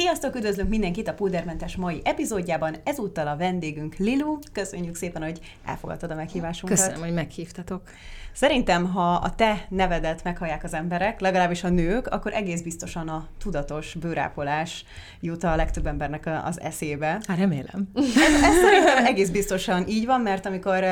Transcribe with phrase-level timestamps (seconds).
[0.00, 2.76] Sziasztok, üdvözlünk mindenkit a Puldermentes mai epizódjában.
[2.84, 4.38] Ezúttal a vendégünk Lilu.
[4.52, 6.78] Köszönjük szépen, hogy elfogadtad a meghívásunkat.
[6.78, 7.82] Köszönöm, hogy meghívtatok.
[8.32, 13.26] Szerintem, ha a te nevedet meghallják az emberek, legalábbis a nők, akkor egész biztosan a
[13.38, 14.84] tudatos bőrápolás
[15.20, 17.20] jut a legtöbb embernek az eszébe.
[17.26, 17.88] Hát remélem.
[17.94, 20.84] Ez, ez szerintem egész biztosan így van, mert amikor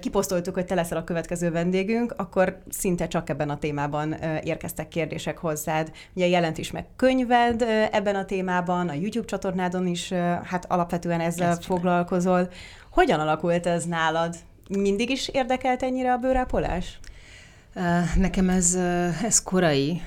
[0.00, 4.12] kiposztoltuk, hogy te leszel a következő vendégünk, akkor szinte csak ebben a témában
[4.44, 5.92] érkeztek kérdések hozzád.
[6.14, 7.62] Ugye jelent is meg könyved
[7.92, 10.12] ebben a témában, a YouTube csatornádon is
[10.44, 12.48] hát alapvetően ezzel Ezt foglalkozol.
[12.90, 14.34] Hogyan alakult ez nálad?
[14.68, 16.98] Mindig is érdekelt ennyire a bőrápolás?
[18.16, 18.74] Nekem ez,
[19.22, 20.02] ez korai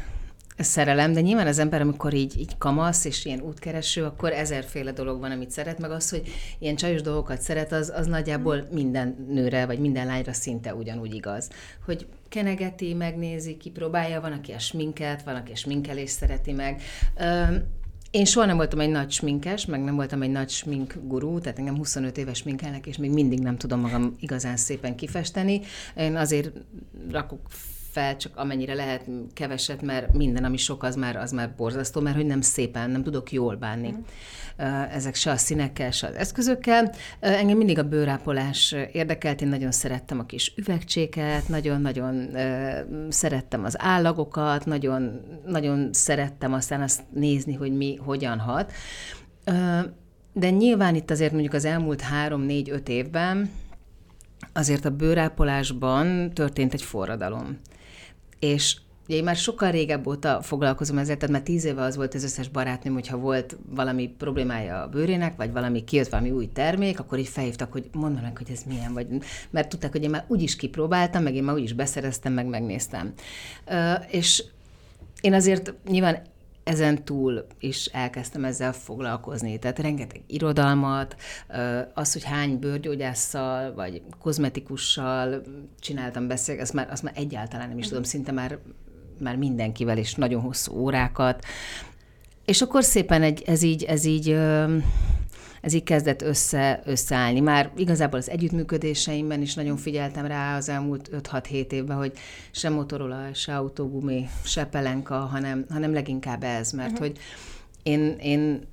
[0.63, 5.19] szerelem, de nyilván az ember, amikor így, így kamasz és ilyen útkereső, akkor ezerféle dolog
[5.19, 6.27] van, amit szeret, meg az, hogy
[6.59, 11.49] ilyen csajos dolgokat szeret, az, az nagyjából minden nőre, vagy minden lányra szinte ugyanúgy igaz.
[11.85, 16.81] Hogy kenegeti, megnézi, kipróbálja, van, aki a sminket, van, aki a sminkelést szereti meg.
[18.11, 21.57] Én soha nem voltam egy nagy sminkes, meg nem voltam egy nagy smink gurú, tehát
[21.57, 25.61] engem 25 éves sminkelnek, és még mindig nem tudom magam igazán szépen kifesteni.
[25.97, 26.51] Én azért
[27.11, 27.39] rakok
[27.91, 32.15] fel, csak amennyire lehet keveset, mert minden, ami sok, az már, az már borzasztó, mert
[32.15, 33.91] hogy nem szépen, nem tudok jól bánni.
[33.91, 34.01] Mm.
[34.91, 36.93] Ezek se a színekkel, se az eszközökkel.
[37.19, 42.29] Engem mindig a bőrápolás érdekelt, én nagyon szerettem a kis üvegcséket, nagyon-nagyon
[43.09, 48.71] szerettem az állagokat, nagyon, nagyon szerettem aztán azt nézni, hogy mi hogyan hat.
[50.33, 53.49] De nyilván itt azért mondjuk az elmúlt három-négy-öt évben
[54.53, 57.57] azért a bőrápolásban történt egy forradalom.
[58.39, 58.75] És
[59.09, 62.23] Ugye én már sokkal régebb óta foglalkozom ezzel, tehát már tíz éve az volt az
[62.23, 67.19] összes barátnőm, hogyha volt valami problémája a bőrének, vagy valami kijött valami új termék, akkor
[67.19, 69.07] így felhívtak, hogy mondd meg, hogy ez milyen, vagy,
[69.49, 73.13] mert tudták, hogy én már úgyis kipróbáltam, meg én már úgyis beszereztem, meg megnéztem.
[73.67, 74.43] Uh, és
[75.21, 76.21] én azért nyilván
[76.63, 79.59] ezen túl is elkezdtem ezzel foglalkozni.
[79.59, 81.15] Tehát rengeteg irodalmat,
[81.93, 85.41] az, hogy hány bőrgyógyásszal vagy kozmetikussal
[85.79, 88.57] csináltam beszélgetni, azt már, azt már egyáltalán nem is tudom, szinte már,
[89.19, 91.45] már mindenkivel, és nagyon hosszú órákat.
[92.45, 94.37] És akkor szépen egy, ez így, ez így
[95.61, 97.39] ez így kezdett össze, összeállni.
[97.39, 102.13] Már igazából az együttműködéseimben is nagyon figyeltem rá az elmúlt 5-6-7 évben, hogy
[102.51, 107.07] se Motorola, se autógumi, se pelenka, hanem, hanem leginkább ez, mert uh-huh.
[107.07, 107.17] hogy
[107.83, 108.67] én, én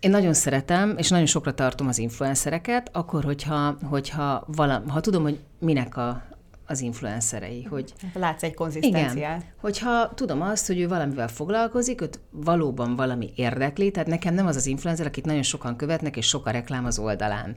[0.00, 5.22] én nagyon szeretem, és nagyon sokra tartom az influencereket, akkor, hogyha, hogyha valam, ha tudom,
[5.22, 6.22] hogy minek a,
[6.70, 7.62] az influencerei.
[7.62, 9.16] Hogy, Látsz egy konzisztenciát.
[9.16, 14.46] Igen, hogyha tudom azt, hogy ő valamivel foglalkozik, őt valóban valami érdekli, tehát nekem nem
[14.46, 17.54] az az influencer, akit nagyon sokan követnek, és sok a reklám az oldalán.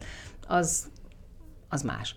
[0.47, 0.85] Az,
[1.69, 2.15] az más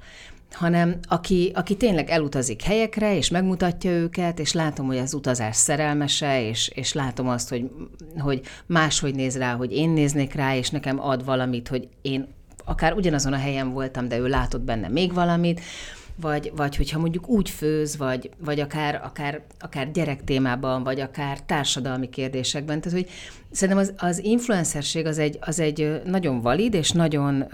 [0.53, 6.49] hanem aki, aki tényleg elutazik helyekre, és megmutatja őket, és látom, hogy az utazás szerelmese,
[6.49, 7.71] és, és látom azt, hogy,
[8.19, 12.93] hogy máshogy néz rá, hogy én néznék rá, és nekem ad valamit, hogy én akár
[12.93, 15.61] ugyanazon a helyen voltam, de ő látott benne még valamit,
[16.21, 22.09] vagy, vagy hogyha mondjuk úgy főz, vagy, vagy akár, akár, akár gyerektémában, vagy akár társadalmi
[22.09, 22.81] kérdésekben.
[22.81, 23.11] Tehát, hogy
[23.51, 27.45] szerintem az, az influencerség az egy, az egy nagyon valid és nagyon,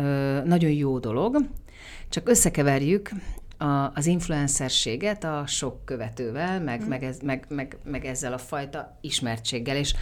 [0.45, 1.37] nagyon jó dolog,
[2.09, 3.11] csak összekeverjük
[3.59, 6.89] a, az influencerséget a sok követővel, meg, mm.
[6.89, 9.95] meg, ez, meg, meg, meg ezzel a fajta ismertséggel, és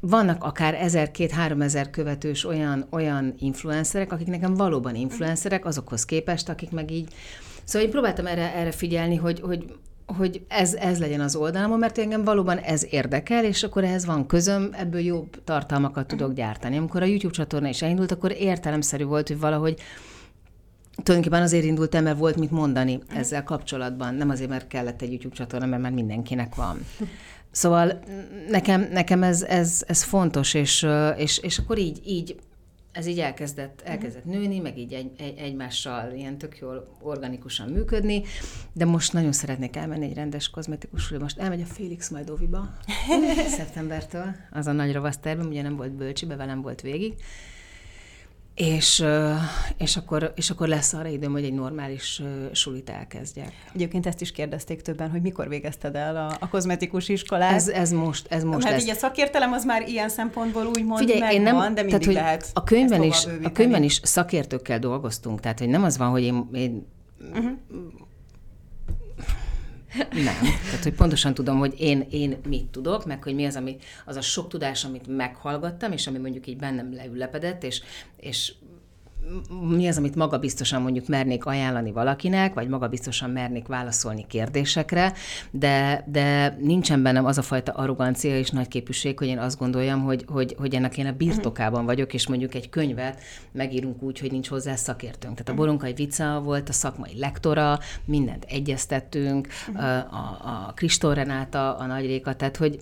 [0.00, 6.04] vannak akár ezer, két, három ezer követős olyan, olyan influencerek, akik nekem valóban influencerek, azokhoz
[6.04, 7.12] képest, akik meg így...
[7.64, 9.74] Szóval én próbáltam erre, erre figyelni, hogy, hogy
[10.16, 14.26] hogy ez, ez legyen az oldalamon, mert engem valóban ez érdekel, és akkor ehhez van
[14.26, 16.76] közöm, ebből jobb tartalmakat tudok gyártani.
[16.76, 19.80] Amikor a YouTube csatorna is elindult, akkor értelemszerű volt, hogy valahogy
[21.02, 24.14] tulajdonképpen azért indultam, mert volt mit mondani ezzel kapcsolatban.
[24.14, 26.78] Nem azért, mert kellett egy YouTube csatorna, mert már mindenkinek van.
[27.50, 28.00] Szóval
[28.48, 32.36] nekem, nekem ez, ez, ez fontos, és, és, és akkor így, így
[32.92, 38.22] ez így elkezdett, elkezdett nőni, meg így egy, egy, egymással ilyen tök jól organikusan működni,
[38.72, 42.68] de most nagyon szeretnék elmenni egy rendes kozmetikusra, most elmegy a Félix majd Oviba.
[43.56, 47.14] Szeptembertől, az a nagy ravasz tervem, ugye nem volt bölcsibe, velem volt végig,
[48.60, 49.04] és,
[49.76, 52.22] és, akkor, és akkor lesz arra időm, hogy egy normális
[52.52, 53.52] sulit elkezdjek.
[53.74, 57.52] Egyébként ezt is kérdezték többen, hogy mikor végezted el a, a kozmetikus iskolát.
[57.52, 58.82] Ez, ez most, ez most Hát lesz.
[58.82, 62.22] így a szakértelem az már ilyen szempontból úgymond Figyelj, megvan, én nem, de mindig tehát,
[62.22, 66.22] lehet a könyvben, is, a könyvben is szakértőkkel dolgoztunk, tehát hogy nem az van, hogy
[66.22, 66.86] én, én
[67.32, 67.50] uh-huh
[69.96, 70.34] nem.
[70.64, 74.16] Tehát, hogy pontosan tudom, hogy én, én mit tudok, meg hogy mi az, ami, az
[74.16, 77.82] a sok tudás, amit meghallgattam, és ami mondjuk így bennem leülepedett, és,
[78.16, 78.52] és
[79.76, 85.12] mi az, amit maga biztosan mondjuk mernék ajánlani valakinek, vagy maga biztosan mernék válaszolni kérdésekre,
[85.50, 90.24] de, de nincsen bennem az a fajta arrogancia és nagyképűség, hogy én azt gondoljam, hogy,
[90.28, 93.22] hogy, hogy ennek én a birtokában vagyok, és mondjuk egy könyvet
[93.52, 95.34] megírunk úgy, hogy nincs hozzá szakértőnk.
[95.34, 101.86] Tehát a Boronkai Vica volt a szakmai lektora, mindent egyeztettünk, a, a, Kristóf Renáta, a
[101.86, 102.80] Nagy Réka, tehát hogy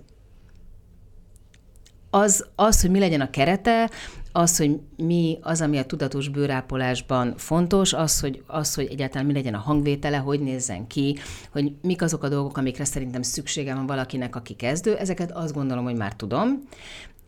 [2.10, 3.90] az, az, hogy mi legyen a kerete,
[4.32, 9.32] az, hogy mi az, ami a tudatos bőrápolásban fontos, az hogy, az, hogy egyáltalán mi
[9.32, 11.18] legyen a hangvétele, hogy nézzen ki,
[11.50, 15.84] hogy mik azok a dolgok, amikre szerintem szüksége van valakinek, aki kezdő, ezeket azt gondolom,
[15.84, 16.62] hogy már tudom,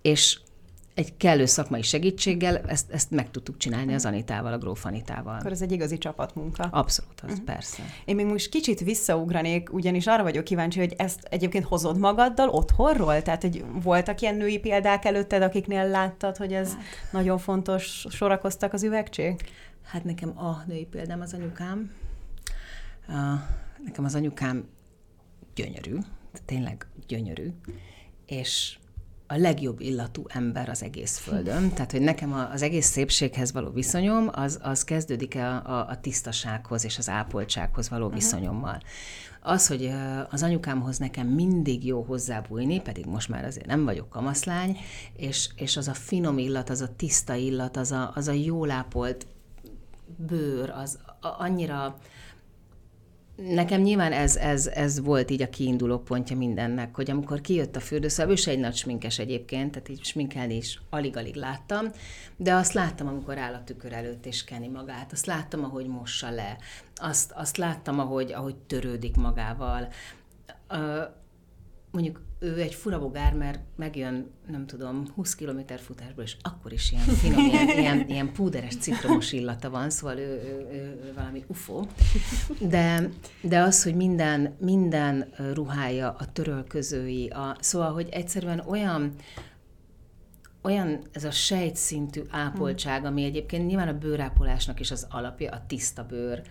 [0.02, 0.38] és
[1.00, 5.38] egy kellő szakmai segítséggel ezt, ezt meg tudtuk csinálni az Anitával, a Gróf Anitával.
[5.38, 6.62] Akkor ez egy igazi csapatmunka.
[6.62, 7.44] Abszolút, az uh-huh.
[7.44, 7.82] persze.
[8.05, 13.23] Én még most kicsit visszaugranék, ugyanis arra vagyok kíváncsi, hogy ezt egyébként hozod magaddal otthonról?
[13.23, 16.82] Tehát, hogy voltak ilyen női példák előtted, akiknél láttad, hogy ez hát.
[17.12, 19.44] nagyon fontos, sorakoztak az üvegcsék?
[19.82, 21.91] Hát nekem a női példám az anyukám.
[23.85, 24.69] Nekem az anyukám
[25.55, 25.97] gyönyörű,
[26.44, 27.50] tényleg gyönyörű,
[28.26, 28.79] és
[29.32, 31.72] a legjobb illatú ember az egész földön.
[31.72, 36.84] Tehát, hogy nekem az egész szépséghez való viszonyom, az, az kezdődik a, a, a tisztasághoz
[36.84, 38.20] és az ápoltsághoz való uh-huh.
[38.20, 38.80] viszonyommal.
[39.42, 39.92] Az, hogy
[40.30, 44.78] az anyukámhoz nekem mindig jó hozzábújni, pedig most már azért nem vagyok kamaszlány,
[45.16, 48.70] és, és az a finom illat, az a tiszta illat, az a, az a jól
[48.70, 49.26] ápolt
[50.16, 51.98] bőr, az annyira
[53.48, 57.81] Nekem nyilván ez, ez, ez volt így a kiinduló pontja mindennek, hogy amikor kijött a
[57.81, 61.87] fürdőszoba, ő se egy nagy sminkes egyébként, tehát így sminkelni is alig-alig láttam,
[62.37, 66.31] de azt láttam, amikor áll a tükör előtt és keni magát, azt láttam, ahogy mossa
[66.31, 66.56] le,
[66.96, 69.88] azt, azt láttam, ahogy, ahogy törődik magával
[71.90, 76.92] mondjuk ő egy fura bogár, mert megjön, nem tudom, 20 km futásból, és akkor is
[76.92, 81.44] ilyen finom, ilyen, ilyen, ilyen púderes citromos illata van, szóval ő, ő, ő, ő valami
[81.46, 81.87] ufó.
[82.58, 83.08] De,
[83.42, 89.14] de az, hogy minden, minden ruhája, a törölközői, a, szóval, hogy egyszerűen olyan,
[90.62, 96.04] olyan ez a sejtszintű ápoltság, ami egyébként nyilván a bőrápolásnak is az alapja, a tiszta
[96.04, 96.42] bőr,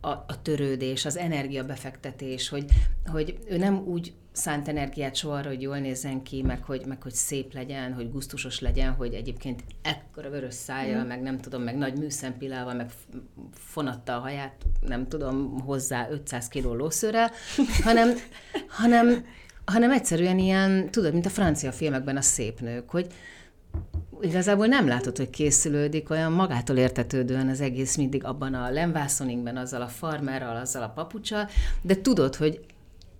[0.00, 2.64] a, a törődés, az energiabefektetés, hogy,
[3.06, 7.02] hogy ő nem úgy szánt energiát soha arra, hogy jól nézzen ki, meg hogy, meg
[7.02, 11.06] hogy szép legyen, hogy gusztusos legyen, hogy egyébként ekkora vörös szája, mm.
[11.06, 12.90] meg nem tudom, meg nagy műszempilával, meg
[13.52, 17.30] fonatta a haját, nem tudom, hozzá 500 kiló lószőre,
[17.84, 18.10] hanem,
[18.68, 19.24] hanem,
[19.64, 23.06] hanem egyszerűen ilyen, tudod, mint a francia filmekben a szép nők, hogy,
[24.20, 29.82] igazából nem látod, hogy készülődik, olyan magától értetődően az egész mindig abban a lemvászoningben, azzal
[29.82, 31.48] a farmerral, azzal a papucsal,
[31.82, 32.60] de tudod, hogy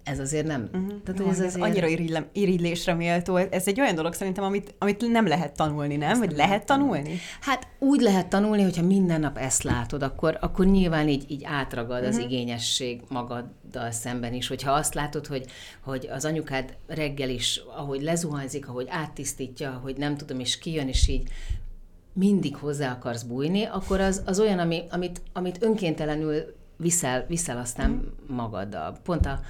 [0.05, 0.69] ez azért nem.
[0.73, 1.03] Uh-huh.
[1.05, 1.63] Tehát, hogy ez, ez azért...
[1.63, 3.37] annyira irigylem, irigylésre méltó.
[3.37, 6.11] Ez egy olyan dolog szerintem, amit, amit nem lehet tanulni, nem?
[6.11, 7.19] Ezt Vagy nem lehet tanulni?
[7.41, 11.97] Hát úgy lehet tanulni, hogyha minden nap ezt látod, akkor, akkor nyilván így, így átragad
[11.97, 12.09] uh-huh.
[12.09, 12.25] az mhm.
[12.25, 14.49] igényesség magaddal szemben is.
[14.49, 15.45] Hogyha azt látod, hogy,
[15.81, 21.09] hogy az anyukád reggel is, ahogy lezuhanyzik, ahogy áttisztítja, ahogy nem tudom, és kijön, és
[21.09, 21.29] így
[22.13, 27.91] mindig hozzá akarsz bújni, akkor az, az olyan, ami, amit, amit önkéntelenül viszel, viszel aztán
[27.91, 28.37] uh-huh.
[28.37, 28.97] magaddal.
[29.03, 29.41] Pont a,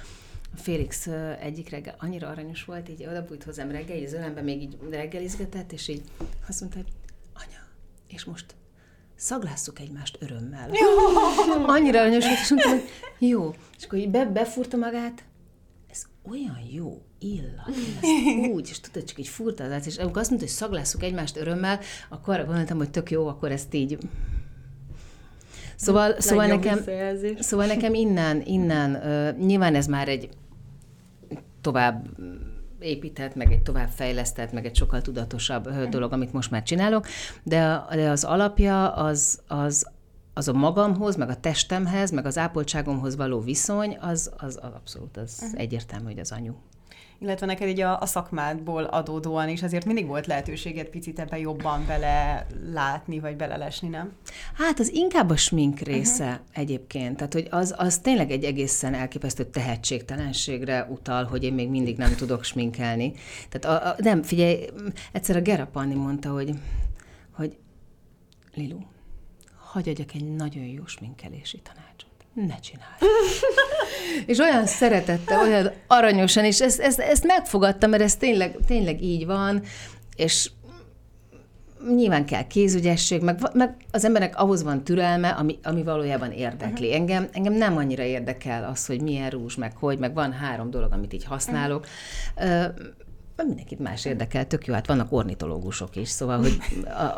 [0.55, 1.07] Félix
[1.41, 5.71] egyik reggel annyira aranyos volt, így oda bújt hozzám reggel, így ölembe még így reggelizgetett,
[5.71, 6.01] és így
[6.47, 6.91] azt mondta, hogy
[7.33, 7.67] anya,
[8.07, 8.55] és most
[9.15, 10.69] szaglásszuk egymást örömmel.
[11.65, 12.83] Annyira aranyos volt, és mondtam, hogy
[13.29, 13.53] jó.
[13.77, 15.23] És akkor így be, befúrta magát,
[15.89, 17.75] ez olyan jó illat,
[18.53, 21.79] úgy, és tudod, csak így furta az és amikor azt mondta, hogy szaglásszuk egymást örömmel,
[22.09, 23.97] akkor arra gondoltam, hogy tök jó, akkor ezt így
[25.75, 26.83] Szóval, szóval, nekem,
[27.39, 30.29] szóval nekem innen, innen, uh, nyilván ez már egy
[31.61, 32.07] tovább
[32.79, 37.07] épített, meg egy tovább fejlesztett, meg egy sokkal tudatosabb dolog, amit most már csinálok,
[37.43, 39.89] de, de az alapja az, az,
[40.33, 45.17] az a magamhoz, meg a testemhez, meg az ápoltságomhoz való viszony, az, az, az abszolút
[45.17, 45.59] az uh-huh.
[45.59, 46.53] egyértelmű, hogy az anyu
[47.21, 51.85] illetve neked így a, a szakmádból adódóan is azért mindig volt lehetőséged picit ebbe jobban
[51.87, 54.11] bele látni, vagy belelesni, nem?
[54.53, 56.39] Hát az inkább a smink része uh-huh.
[56.51, 57.15] egyébként.
[57.15, 62.15] Tehát, hogy az, az tényleg egy egészen elképesztő tehetségtelenségre utal, hogy én még mindig nem
[62.15, 63.13] tudok sminkelni.
[63.49, 64.67] Tehát a, a, nem, figyelj,
[65.11, 66.53] egyszer a Gera Panni mondta, hogy,
[67.31, 67.57] hogy
[68.53, 68.79] Lilu,
[69.57, 71.90] hagyj adjak egy nagyon jó sminkelési tanácsot
[72.33, 72.93] ne csinálj.
[74.31, 79.25] és olyan szeretette, olyan aranyosan, és ezt, ezt, ezt megfogadtam, mert ez tényleg, tényleg így
[79.25, 79.61] van,
[80.15, 80.49] és
[81.95, 86.87] nyilván kell kézügyesség, meg, meg az embernek ahhoz van türelme, ami, ami valójában érdekli.
[86.87, 87.01] Uh-huh.
[87.01, 90.91] Engem, engem nem annyira érdekel az, hogy milyen rúzs, meg hogy, meg van három dolog,
[90.91, 91.85] amit így használok.
[92.35, 92.73] Uh-huh.
[93.45, 96.57] Mindenkit más érdekel, tök jó, hát vannak ornitológusok is, szóval, hogy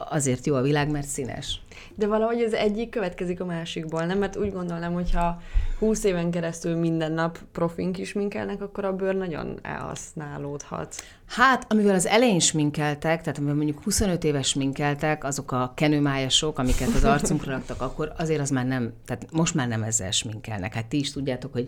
[0.10, 1.62] azért jó a világ, mert színes.
[1.96, 4.18] De valahogy az egyik következik a másikból, nem?
[4.18, 5.42] Mert úgy gondolom, hogyha
[5.80, 10.96] 20 éven keresztül minden nap profink is minkelnek, akkor a bőr nagyon elhasználódhat.
[11.26, 16.94] Hát, amivel az elején sminkeltek, tehát amivel mondjuk 25 éves minkeltek, azok a kenőmájasok, amiket
[16.96, 20.74] az arcunkra raktak, akkor azért az már nem, tehát most már nem ezzel sminkelnek.
[20.74, 21.68] Hát ti is tudjátok, hogy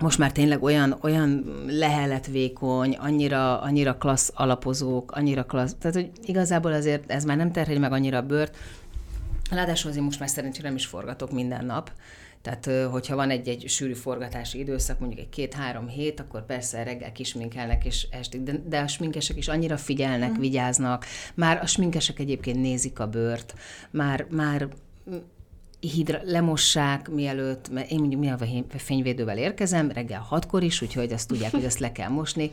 [0.00, 6.72] most már tényleg olyan, olyan leheletvékony, annyira, annyira klassz alapozók, annyira klassz, tehát hogy igazából
[6.72, 8.56] azért ez már nem terheli meg annyira a bőrt.
[9.50, 11.90] Ráadásul azért most már szerencsére nem is forgatok minden nap,
[12.42, 17.84] tehát, hogyha van egy-egy sűrű forgatási időszak, mondjuk egy két-három hét, akkor persze reggel kisminkelnek,
[17.84, 20.44] és estig, de, de a sminkesek is annyira figyelnek, uh-huh.
[20.44, 21.04] vigyáznak.
[21.34, 23.54] Már a sminkesek egyébként nézik a bőrt,
[23.90, 24.68] már, már
[25.80, 28.38] hidra, lemossák, mielőtt, mert én mondjuk mi a
[28.76, 32.50] fényvédővel érkezem, reggel hatkor is, úgyhogy azt tudják, hogy ezt le kell mosni,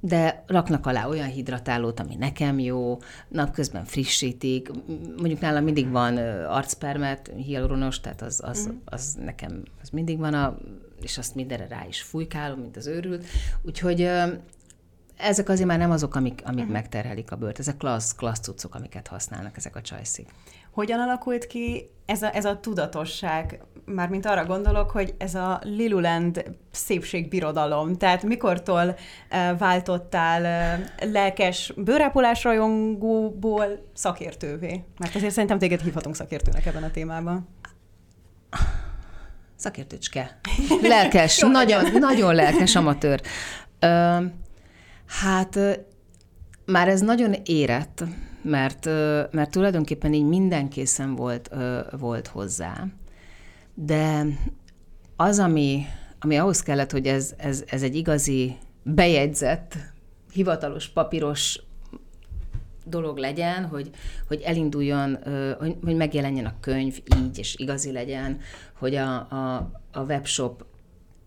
[0.00, 2.98] de raknak alá olyan hidratálót, ami nekem jó,
[3.28, 4.70] napközben frissítik,
[5.16, 8.76] mondjuk nálam mindig van arcpermet, hialuronos, tehát az, az, mm.
[8.84, 10.58] az nekem az mindig van, a,
[11.02, 13.24] és azt mindenre rá is fújkálom, mint az őrült,
[13.62, 14.08] úgyhogy
[15.16, 16.72] ezek azért már nem azok, amik, amik uh-huh.
[16.72, 20.28] megterhelik a bőrt, ezek klassz, klassz cuccok, amiket használnak ezek a csajszik.
[20.70, 23.62] Hogyan alakult ki ez a, ez a tudatosság?
[23.84, 28.96] Mármint arra gondolok, hogy ez a Liluland szépségbirodalom, tehát mikortól
[29.58, 34.84] váltottál lelkes bőrápolás rajongóból szakértővé?
[34.98, 37.48] Mert azért szerintem téged hívhatunk szakértőnek ebben a témában.
[39.56, 40.38] Szakértőcske.
[40.82, 43.20] Lelkes, nagyon, nagyon lelkes amatőr.
[43.82, 44.24] Uh,
[45.06, 45.58] hát
[46.70, 48.04] már ez nagyon érett,
[48.42, 48.84] mert,
[49.30, 51.50] mert tulajdonképpen így minden készen volt,
[51.98, 52.86] volt hozzá.
[53.74, 54.26] De
[55.16, 55.84] az, ami,
[56.20, 59.76] ami ahhoz kellett, hogy ez, ez, ez egy igazi bejegyzett,
[60.32, 61.60] hivatalos, papíros
[62.84, 63.90] dolog legyen, hogy,
[64.28, 65.18] hogy elinduljon,
[65.58, 68.38] hogy, hogy megjelenjen a könyv így, és igazi legyen,
[68.78, 70.64] hogy a, a, a webshop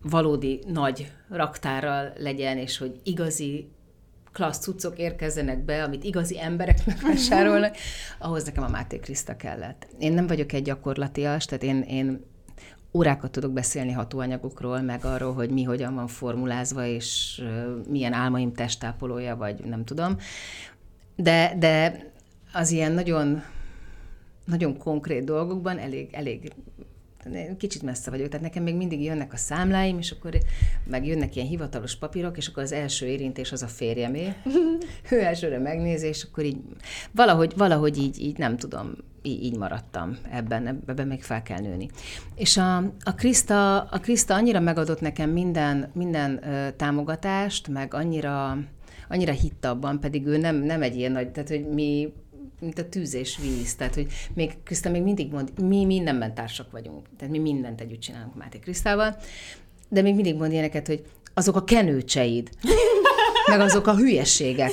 [0.02, 3.68] valódi nagy raktárral legyen, és hogy igazi
[4.34, 7.76] klassz cuccok érkezzenek be, amit igazi emberek vásárolnak,
[8.18, 9.86] ahhoz nekem a Máté Kriszta kellett.
[9.98, 12.24] Én nem vagyok egy gyakorlatias, tehát én, én
[12.92, 17.42] órákat tudok beszélni hatóanyagokról, meg arról, hogy mi hogyan van formulázva, és
[17.88, 20.16] milyen álmaim testápolója, vagy nem tudom.
[21.16, 22.04] De, de
[22.52, 23.42] az ilyen nagyon,
[24.44, 26.52] nagyon konkrét dolgokban elég, elég
[27.58, 30.38] kicsit messze vagyok, tehát nekem még mindig jönnek a számláim, és akkor
[30.84, 34.34] meg jönnek ilyen hivatalos papírok, és akkor az első érintés az a férjemé.
[35.10, 36.56] ő elsőre megnézi, és akkor így
[37.10, 41.88] valahogy, valahogy így, így nem tudom, így, így maradtam ebben, ebben még fel kell nőni.
[42.34, 48.58] És a, a, Krista, a Krista annyira megadott nekem minden, minden ö, támogatást, meg annyira,
[49.08, 52.12] annyira hitt abban, pedig ő nem, nem egy ilyen nagy, tehát hogy mi
[52.60, 53.74] mint a tűz és víz.
[53.74, 57.06] Tehát, hogy még Kriszta még mindig mond, mi mindenben társak vagyunk.
[57.18, 59.16] Tehát mi mindent együtt csinálunk Máté Krisztával,
[59.88, 62.50] de még mindig mond ilyeneket, hogy azok a kenőcseid,
[63.46, 64.72] meg azok a hülyeségek.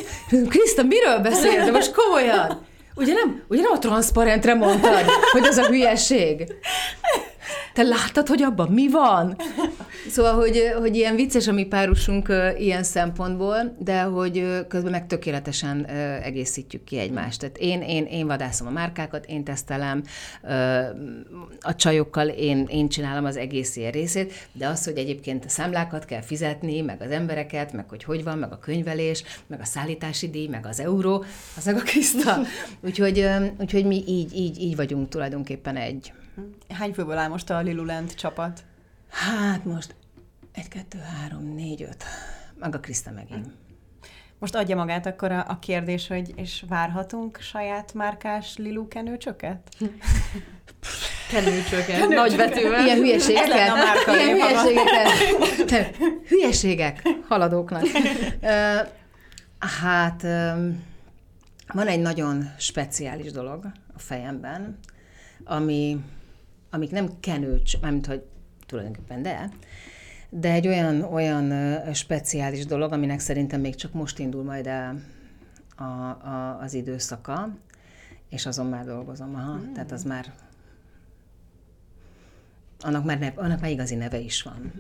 [0.50, 1.66] Kriszta, miről beszélsz?
[1.66, 2.66] De most komolyan?
[2.96, 6.54] Ugye nem, ugye nem a transzparentre mondtad, hogy az a hülyeség?
[7.74, 9.36] te láttad, hogy abban mi van?
[10.10, 15.86] Szóval, hogy, hogy ilyen vicces a mi párosunk ilyen szempontból, de hogy közben meg tökéletesen
[16.24, 17.40] egészítjük ki egymást.
[17.40, 20.04] Tehát én, én, én vadászom a márkákat, én tesztelem,
[21.60, 26.06] a csajokkal én, én csinálom az egész ilyen részét, de az, hogy egyébként a számlákat
[26.06, 30.30] kell fizetni, meg az embereket, meg hogy hogy van, meg a könyvelés, meg a szállítási
[30.30, 31.24] díj, meg az euró,
[31.58, 32.40] az meg a Kriszta.
[32.86, 33.28] Úgyhogy,
[33.60, 36.14] úgyhogy mi így, így, így vagyunk tulajdonképpen egy.
[36.70, 38.64] Hány főből áll most a Lilulent csapat?
[39.12, 39.96] Hát most
[40.52, 42.04] egy, kettő, három, négy, öt.
[42.60, 43.48] Meg a Kriszta megint.
[44.40, 49.76] Most adja magát akkor a, a kérdés, hogy és várhatunk saját márkás Lilu kenőcsöket?
[51.32, 52.86] kenőcsöket, nagy betűvel.
[52.86, 53.70] Ilyen hülyeségeket.
[53.70, 55.96] A márka Ilyen hülyeségeket.
[56.28, 57.84] Hülyeségek haladóknak.
[59.82, 60.22] hát
[61.74, 63.66] van egy nagyon speciális dolog
[63.96, 64.80] a fejemben,
[65.44, 65.98] ami
[66.74, 68.24] amik nem kenőcs, mármint hogy
[68.72, 69.50] tulajdonképpen de,
[70.30, 71.54] de egy olyan, olyan
[71.94, 75.02] speciális dolog, aminek szerintem még csak most indul majd el
[75.76, 77.50] a, a, az időszaka,
[78.30, 79.36] és azon már dolgozom.
[79.36, 79.74] Aha, mm.
[79.74, 80.34] Tehát az már
[82.80, 84.72] annak már, nev, annak már igazi neve is van.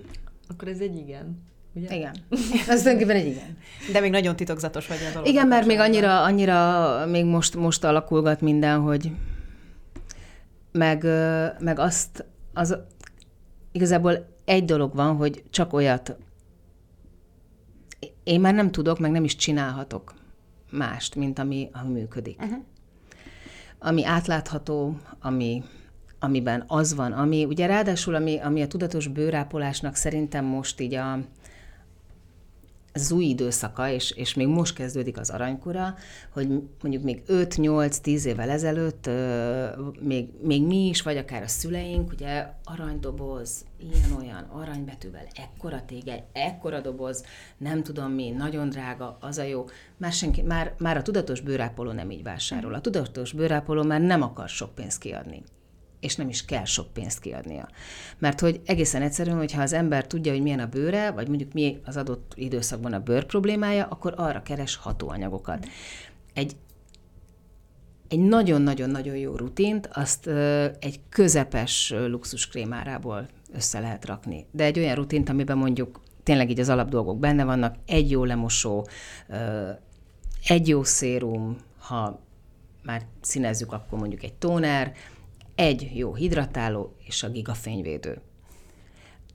[0.47, 1.43] Akkor ez egy igen.
[1.73, 1.95] Ugye?
[1.95, 2.15] Igen.
[2.67, 3.57] Ez tulajdonképpen egy igen.
[3.91, 5.27] De még nagyon titokzatos vagy a dolog.
[5.27, 9.11] Igen, mert még annyira, annyira még most, most alakulgat minden, hogy,
[10.71, 11.03] meg,
[11.59, 12.77] meg azt, az
[13.71, 16.17] igazából egy dolog van, hogy csak olyat
[18.23, 20.13] én már nem tudok, meg nem is csinálhatok
[20.69, 22.39] mást, mint ami, ami működik.
[22.41, 22.57] Uh-huh.
[23.79, 25.63] Ami átlátható, ami,
[26.19, 31.19] amiben az van, ami ugye ráadásul, ami, ami a tudatos bőrápolásnak szerintem most így a,
[32.91, 35.95] ez új időszaka, és, és még most kezdődik az aranykora,
[36.29, 36.47] hogy
[36.81, 39.09] mondjuk még 5-8-10 évvel ezelőtt
[39.99, 46.79] még, még mi is, vagy akár a szüleink, ugye aranydoboz, ilyen-olyan, aranybetűvel, ekkora tégely, ekkora
[46.79, 47.23] doboz,
[47.57, 49.65] nem tudom mi, nagyon drága, az a jó.
[49.97, 52.73] Már, senki, már, már a tudatos bőrápoló nem így vásárol.
[52.73, 55.43] A tudatos bőrápoló már nem akar sok pénzt kiadni
[56.01, 57.69] és nem is kell sok pénzt kiadnia.
[58.17, 61.79] Mert hogy egészen egyszerűen, hogyha az ember tudja, hogy milyen a bőre, vagy mondjuk mi
[61.85, 65.67] az adott időszakban a bőr problémája, akkor arra keres hatóanyagokat.
[66.33, 66.55] Egy
[68.07, 70.27] egy nagyon-nagyon-nagyon jó rutint, azt
[70.79, 74.45] egy közepes luxuskrémárából össze lehet rakni.
[74.51, 78.87] De egy olyan rutint, amiben mondjuk tényleg így az alapdolgok benne vannak, egy jó lemosó,
[80.47, 82.19] egy jó szérum, ha
[82.83, 84.93] már színezzük, akkor mondjuk egy tóner,
[85.55, 88.21] egy jó hidratáló és a gigafényvédő.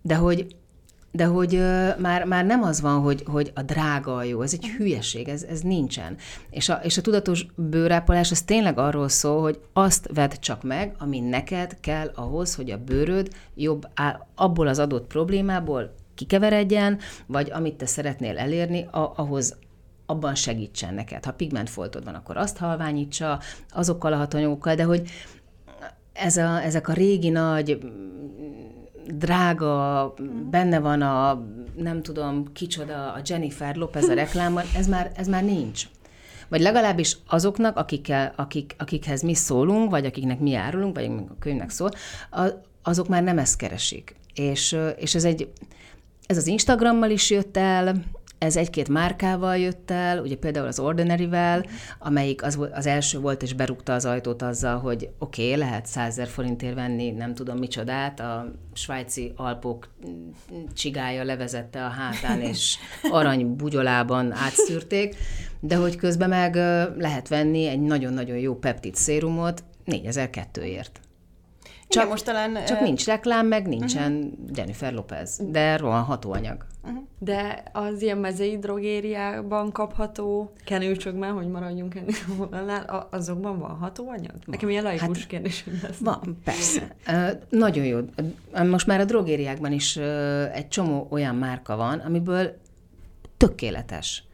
[0.03, 0.57] De hogy
[1.17, 4.53] de hogy uh, már, már nem az van, hogy, hogy a drága a jó, ez
[4.53, 6.17] egy hülyeség, ez, ez nincsen.
[6.51, 10.95] És a, és a tudatos bőrápolás az tényleg arról szól, hogy azt vedd csak meg,
[10.99, 17.51] ami neked kell ahhoz, hogy a bőröd jobb áll, abból az adott problémából kikeveredjen, vagy
[17.51, 19.57] amit te szeretnél elérni, a, ahhoz
[20.07, 21.25] abban segítsen neked.
[21.25, 25.11] Ha pigmentfoltod van, akkor azt halványítsa azokkal a hatanyogokkal, de hogy,
[26.19, 27.79] ez a, ezek a régi nagy
[29.15, 30.15] drága,
[30.51, 31.47] benne van a,
[31.77, 35.85] nem tudom, kicsoda, a Jennifer Lopez a reklámban, ez már, ez már nincs.
[36.49, 41.71] Vagy legalábbis azoknak, akikkel, akik, akikhez mi szólunk, vagy akiknek mi árulunk, vagy a könyvnek
[41.71, 41.91] szól,
[42.83, 44.17] azok már nem ezt keresik.
[44.35, 45.49] És, és ez egy,
[46.27, 47.95] ez az Instagrammal is jött el,
[48.39, 51.65] ez egy-két márkával jött el, ugye például az Ordinary-vel,
[51.99, 56.21] amelyik az, az első volt, és berúgta az ajtót azzal, hogy oké, okay, lehet 100
[56.29, 59.89] forintért venni, nem tudom micsodát, a svájci alpok
[60.75, 62.77] csigája levezette a hátán, és
[63.11, 65.17] arany bugyolában átszűrték,
[65.61, 66.55] de hogy közben meg
[66.99, 71.01] lehet venni egy nagyon-nagyon jó peptid szérumot 4002-ért.
[71.89, 74.57] Csak, Igen, most talán, csak nincs reklám, meg nincsen uh-huh.
[74.57, 76.67] Jennifer Lopez, de rohan hatóanyag.
[76.87, 77.03] Uh-huh.
[77.19, 84.31] De az ilyen mezei drogériában kapható kenőcsökben, hogy maradjunk ennél, azokban van hatóanyag?
[84.31, 84.43] Van.
[84.47, 85.99] Nekem ilyen laikus hát, kérdés, hogy lesz.
[85.99, 86.97] Van, persze.
[87.09, 87.99] Uh, nagyon jó.
[88.65, 92.57] Most már a drogériákban is uh, egy csomó olyan márka van, amiből
[93.37, 94.25] tökéletes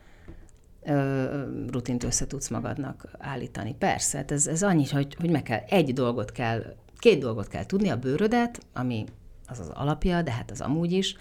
[1.71, 3.75] rutint össze tudsz magadnak állítani.
[3.79, 7.67] Persze, hát ez, ez annyi, hogy, hogy meg kell, egy dolgot kell, két dolgot kell
[7.67, 9.05] tudni, a bőrödet, ami
[9.47, 11.17] az az alapja, de hát az amúgy is,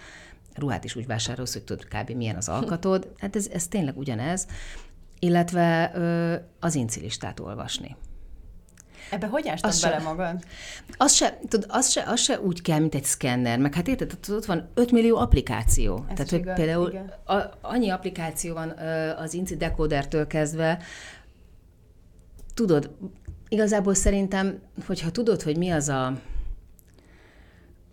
[0.56, 2.10] ruhát is úgy vásárolsz, hogy tudod kb.
[2.10, 3.12] milyen az alkatod.
[3.18, 4.48] Hát ez, ez tényleg ugyanez.
[5.20, 7.96] Illetve ö, az incilistát olvasni.
[9.12, 10.44] Ebbe hogy ástad bele se, magad?
[10.98, 14.18] Az se, tudod, az, se, az se úgy kell, mint egy szkenner, meg hát érted,
[14.30, 16.06] ott van 5 millió applikáció.
[16.08, 16.94] Ez Tehát, hogy igaz, például
[17.26, 18.70] a, annyi applikáció van
[19.18, 20.80] az Inci Decodertől kezdve,
[22.54, 22.96] tudod,
[23.50, 26.14] igazából szerintem, hogyha tudod, hogy mi az a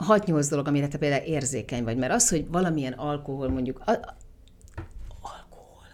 [0.08, 3.90] 6-8 dolog, amire te például érzékeny vagy, mert az, hogy valamilyen alkohol mondjuk, a,
[5.20, 5.86] alkohol.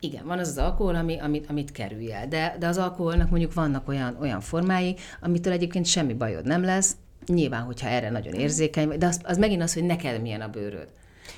[0.00, 3.54] Igen, van az az alkohol, ami, amit, amit kerülj el, de, de az alkoholnak mondjuk
[3.54, 6.96] vannak olyan, olyan formái, amitől egyébként semmi bajod nem lesz,
[7.26, 10.48] nyilván, hogyha erre nagyon érzékeny vagy, de az, az megint az, hogy neked milyen a
[10.48, 10.88] bőröd.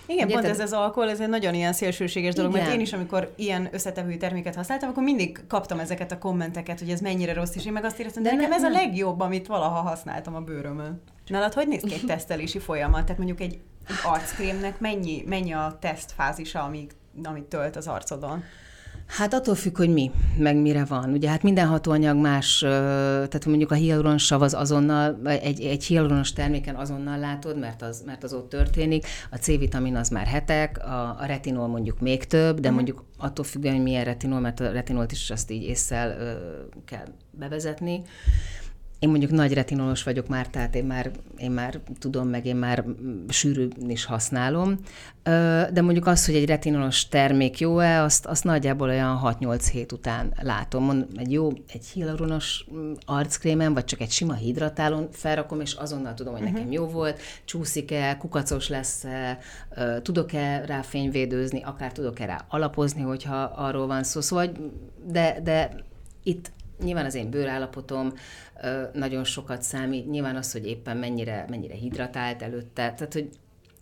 [0.06, 2.62] Igen, Ugye, pont ez az alkohol, ez egy nagyon ilyen szélsőséges dolog, Igen.
[2.62, 6.90] mert én is, amikor ilyen összetevő terméket használtam, akkor mindig kaptam ezeket a kommenteket, hogy
[6.90, 9.20] ez mennyire rossz, és én meg azt éreztem, de, de nekem ne, ez a legjobb,
[9.20, 11.02] amit valaha használtam a bőrömön.
[11.30, 13.02] Nálad hogy néz ki egy tesztelési folyamat?
[13.02, 16.90] Tehát mondjuk egy, egy arckrémnek mennyi, mennyi a tesztfázisa, amíg,
[17.22, 18.42] amit tölt az arcodon?
[19.06, 21.12] Hát attól függ, hogy mi, meg mire van.
[21.12, 26.74] Ugye hát minden hatóanyag más, tehát mondjuk a hialuronsav az azonnal, egy, egy hialuronos terméken
[26.74, 31.24] azonnal látod, mert az, mert az ott történik, a C-vitamin az már hetek, a, a
[31.26, 32.74] retinol mondjuk még több, de uh-huh.
[32.74, 36.38] mondjuk attól függően, hogy milyen retinol, mert a retinolt is azt így észszel
[36.84, 38.02] kell bevezetni.
[39.00, 42.84] Én mondjuk nagy retinolos vagyok már, tehát én már, én már tudom, meg én már
[43.28, 44.78] sűrűn is használom.
[45.72, 50.32] De mondjuk az, hogy egy retinolos termék jó-e, azt, azt nagyjából olyan 6-8 hét után
[50.42, 51.06] látom.
[51.16, 52.66] Egy jó, egy hialuronos
[53.04, 56.72] arckrémen, vagy csak egy sima hidratálón felrakom, és azonnal tudom, hogy nekem uh-huh.
[56.72, 59.38] jó volt, csúszik-e, kukacos lesz-e,
[60.02, 64.20] tudok-e rá fényvédőzni, akár tudok-e rá alapozni, hogyha arról van szó.
[64.20, 64.50] Szóval,
[65.06, 65.74] de, de
[66.22, 66.50] itt
[66.82, 68.12] Nyilván az én bőrállapotom
[68.92, 73.28] nagyon sokat számít, nyilván az, hogy éppen mennyire, mennyire hidratált előtte, tehát hogy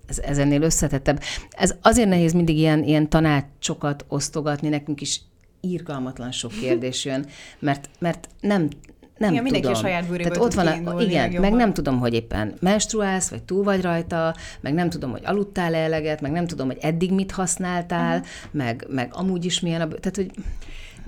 [0.07, 1.21] ez, ez ennél összetettebb.
[1.51, 5.21] Ez azért nehéz mindig ilyen, ilyen tanácsokat osztogatni, nekünk is
[5.61, 7.27] írgalmatlan sok kérdés jön,
[7.59, 8.69] mert, mert nem,
[9.19, 9.73] nem igen, tudom.
[9.73, 13.63] a saját Tehát ott van, a, igen, meg nem tudom, hogy éppen menstruálsz, vagy túl
[13.63, 18.17] vagy rajta, meg nem tudom, hogy aludtál eleget, meg nem tudom, hogy eddig mit használtál,
[18.17, 18.31] uh-huh.
[18.51, 19.87] meg, meg amúgy is milyen a...
[19.87, 20.31] Tehát, hogy...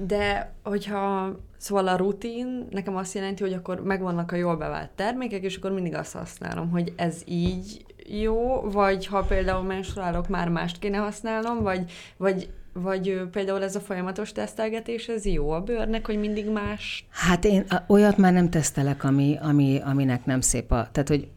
[0.07, 5.43] De hogyha Szóval a rutin nekem azt jelenti, hogy akkor megvannak a jól bevált termékek,
[5.43, 10.79] és akkor mindig azt használom, hogy ez így jó, vagy ha például menstruálok, már mást
[10.79, 16.19] kéne használnom, vagy, vagy vagy például ez a folyamatos tesztelgetés, ez jó a bőrnek, hogy
[16.19, 17.07] mindig más?
[17.11, 20.89] Hát én olyat már nem tesztelek, ami, ami, aminek nem szép a...
[20.93, 21.29] Tehát, hogy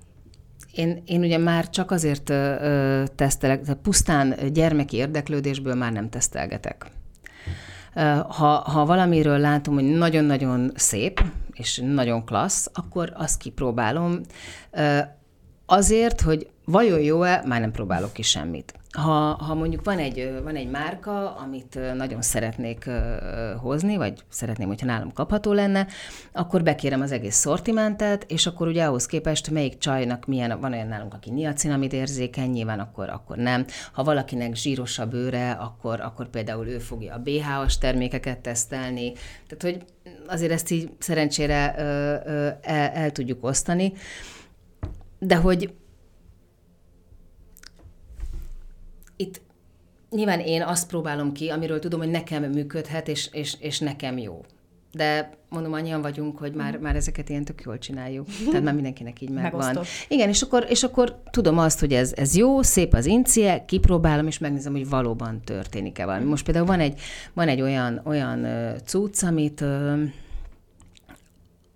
[0.75, 6.85] én, én ugye már csak azért ö, tesztelek, tehát pusztán gyermeki érdeklődésből már nem tesztelgetek.
[8.27, 14.19] Ha, ha valamiről látom, hogy nagyon-nagyon szép, és nagyon klassz, akkor azt kipróbálom.
[15.65, 18.73] Azért, hogy vajon jó-e, már nem próbálok ki semmit.
[18.91, 22.89] Ha, ha mondjuk van egy, van egy márka, amit nagyon szeretnék
[23.57, 25.87] hozni, vagy szeretném, hogyha nálam kapható lenne,
[26.31, 30.87] akkor bekérem az egész szortimentet, és akkor ugye ahhoz képest melyik csajnak milyen, van olyan
[30.87, 33.65] nálunk, aki niacinamid érzékeny, nyilván akkor, akkor nem.
[33.91, 39.11] Ha valakinek zsíros a bőre, akkor, akkor például ő fogja a BH-as termékeket tesztelni.
[39.47, 39.85] Tehát, hogy
[40.27, 43.93] azért ezt így szerencsére el, el tudjuk osztani.
[45.19, 45.73] De hogy
[49.15, 49.41] itt
[50.15, 54.41] nyilván én azt próbálom ki, amiről tudom, hogy nekem működhet, és, és, és nekem jó.
[54.91, 58.27] De mondom, annyian vagyunk, hogy már, már ezeket ilyen tök jól csináljuk.
[58.45, 59.51] Tehát már mindenkinek így megvan.
[59.51, 59.85] Megosztott.
[60.07, 64.27] Igen, és akkor, és akkor tudom azt, hogy ez, ez jó, szép az incie, kipróbálom,
[64.27, 66.25] és megnézem, hogy valóban történik-e valami.
[66.25, 66.99] Most például van egy,
[67.33, 68.47] van egy olyan, olyan
[68.85, 69.63] cucc, amit,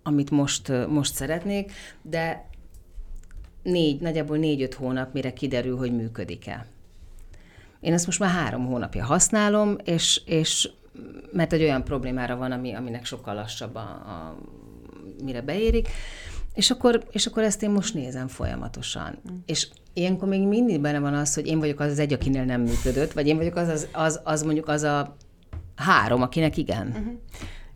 [0.02, 1.72] amit most, most szeretnék,
[2.02, 2.48] de
[3.62, 6.66] négy, nagyjából négy-öt hónap, mire kiderül, hogy működik-e.
[7.80, 10.70] Én ezt most már három hónapja használom, és, és
[11.32, 14.36] mert egy olyan problémára van, ami, aminek sokkal lassabb, a, a,
[15.24, 15.88] mire beérik,
[16.54, 19.18] és akkor, és akkor ezt én most nézem folyamatosan.
[19.30, 19.36] Mm.
[19.46, 22.60] És ilyenkor még mindig benne van az, hogy én vagyok az az egy, akinél nem
[22.60, 25.16] működött, vagy én vagyok az, az, az, az mondjuk az a
[25.76, 26.86] három, akinek igen.
[26.86, 27.12] Uh-huh.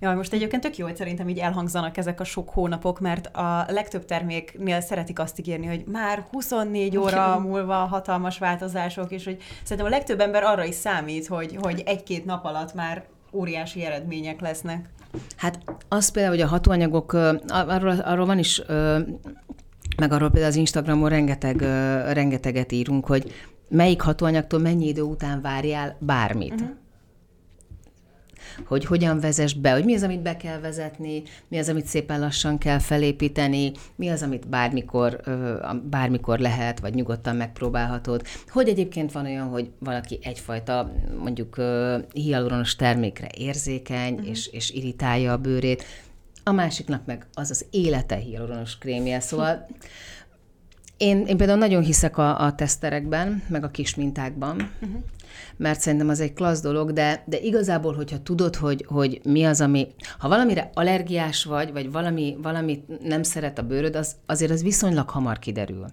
[0.03, 3.65] Ja, most egyébként tök jó, hogy szerintem így elhangzanak ezek a sok hónapok, mert a
[3.69, 9.87] legtöbb terméknél szeretik azt ígérni, hogy már 24 óra múlva hatalmas változások, és hogy szerintem
[9.93, 14.89] a legtöbb ember arra is számít, hogy, hogy egy-két nap alatt már óriási eredmények lesznek.
[15.37, 17.13] Hát az például, hogy a hatóanyagok,
[17.49, 18.63] arról, arról van is,
[19.97, 21.61] meg arról például az Instagramon rengeteg,
[22.13, 23.33] rengeteget írunk, hogy
[23.69, 26.61] melyik hatóanyagtól mennyi idő után várjál bármit.
[26.61, 26.81] Uh-huh
[28.65, 32.21] hogy hogyan vezess be, hogy mi az, amit be kell vezetni, mi az, amit szépen
[32.21, 35.21] lassan kell felépíteni, mi az, amit bármikor,
[35.91, 38.23] bármikor lehet, vagy nyugodtan megpróbálhatod.
[38.49, 41.57] Hogy egyébként van olyan, hogy valaki egyfajta mondjuk
[42.13, 44.29] hialuronos termékre érzékeny, uh-huh.
[44.29, 45.85] és, és irritálja a bőrét,
[46.45, 49.21] a másiknak meg az az élete hialuronos krémje.
[49.21, 49.67] Szóval
[50.97, 55.03] én, én például nagyon hiszek a, a teszterekben, meg a kis mintákban, uh-huh
[55.57, 59.61] mert szerintem az egy klassz dolog, de, de igazából, hogyha tudod, hogy, hogy mi az,
[59.61, 59.87] ami,
[60.19, 65.09] ha valamire allergiás vagy, vagy valami, valami nem szeret a bőröd, az, azért az viszonylag
[65.09, 65.87] hamar kiderül.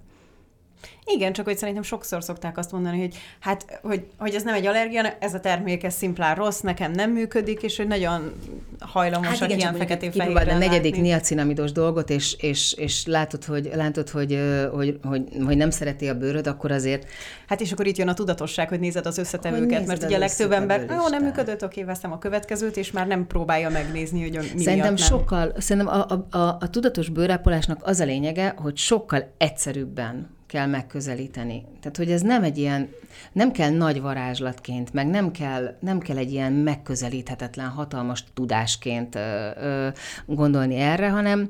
[1.05, 4.65] Igen, csak hogy szerintem sokszor szokták azt mondani, hogy hát, hogy, hogy ez nem egy
[4.65, 8.31] allergia, ez a termék, ez szimplán rossz, nekem nem működik, és hogy nagyon
[8.79, 13.69] hajlamosak hát igen, ilyen feketén fehér a negyedik niacinamidos dolgot, és, és, és látod, hogy,
[13.75, 14.39] látod hogy,
[14.73, 17.07] hogy, hogy, hogy, nem szereti a bőröd, akkor azért...
[17.47, 20.51] Hát és akkor itt jön a tudatosság, hogy nézed az összetevőket, mert ugye a legtöbb
[20.51, 24.63] ember, jó, nem működött, oké, veszem a következőt, és már nem próbálja megnézni, hogy mi
[24.63, 24.95] Szerintem nem.
[24.95, 30.65] sokkal, szerintem a, a, a, a tudatos bőrápolásnak az a lényege, hogy sokkal egyszerűbben kell
[30.65, 31.65] megközelíteni.
[31.79, 32.89] Tehát, hogy ez nem egy ilyen,
[33.31, 39.49] nem kell nagy varázslatként, meg nem kell, nem kell egy ilyen megközelíthetetlen, hatalmas tudásként ö,
[39.55, 39.87] ö,
[40.25, 41.49] gondolni erre, hanem,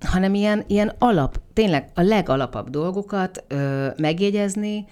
[0.00, 4.86] hanem ilyen, ilyen alap, tényleg a legalapabb dolgokat ö, megjegyezni,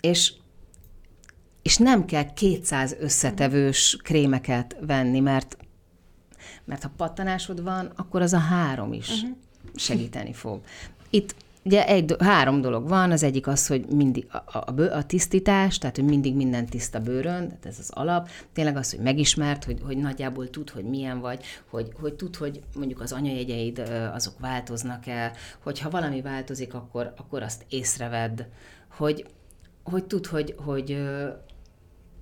[0.00, 0.32] és
[1.62, 5.56] és nem kell 200 összetevős krémeket venni, mert
[6.64, 9.36] mert ha pattanásod van, akkor az a három is uh-huh.
[9.74, 10.60] segíteni fog.
[11.10, 11.34] Itt
[11.66, 15.96] Ugye egy, három dolog van, az egyik az, hogy mindig a, a, a tisztítás, tehát
[15.96, 18.28] hogy mindig minden tiszta bőrön, tehát ez az alap.
[18.52, 22.60] Tényleg az, hogy megismert, hogy, hogy nagyjából tud, hogy milyen vagy, hogy, hogy tud, hogy
[22.76, 23.78] mondjuk az anyajegyeid
[24.14, 28.42] azok változnak-e, hogyha valami változik, akkor, akkor azt észrevedd,
[28.96, 29.26] hogy,
[29.82, 30.98] hogy tud, hogy, hogy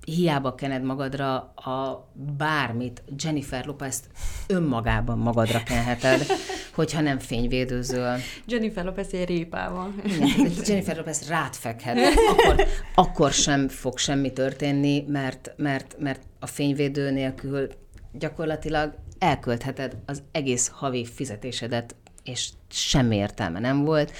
[0.05, 4.09] hiába kened magadra a bármit, Jennifer Lopez-t
[4.47, 6.25] önmagában magadra kenheted,
[6.75, 8.17] hogyha nem fényvédőzöl.
[8.47, 9.93] Jennifer Lopez egy répával.
[10.05, 11.97] Igen, Jennifer Lopez rád fekhet,
[12.29, 17.67] akkor, akkor sem fog semmi történni, mert, mert, mert a fényvédő nélkül
[18.11, 24.11] gyakorlatilag elköltheted az egész havi fizetésedet, és semmi értelme nem volt.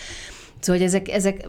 [0.59, 1.47] Szóval, hogy ezek, ezek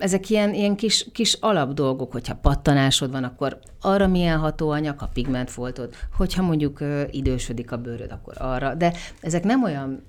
[0.00, 5.94] ezek ilyen, ilyen kis, kis alapdolgok, hogyha pattanásod van, akkor arra milyen hatóanyag, a pigmentfoltod,
[6.16, 8.74] hogyha mondjuk ö, idősödik a bőröd, akkor arra.
[8.74, 10.02] De ezek nem olyan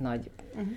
[0.00, 0.68] nagy uh-huh.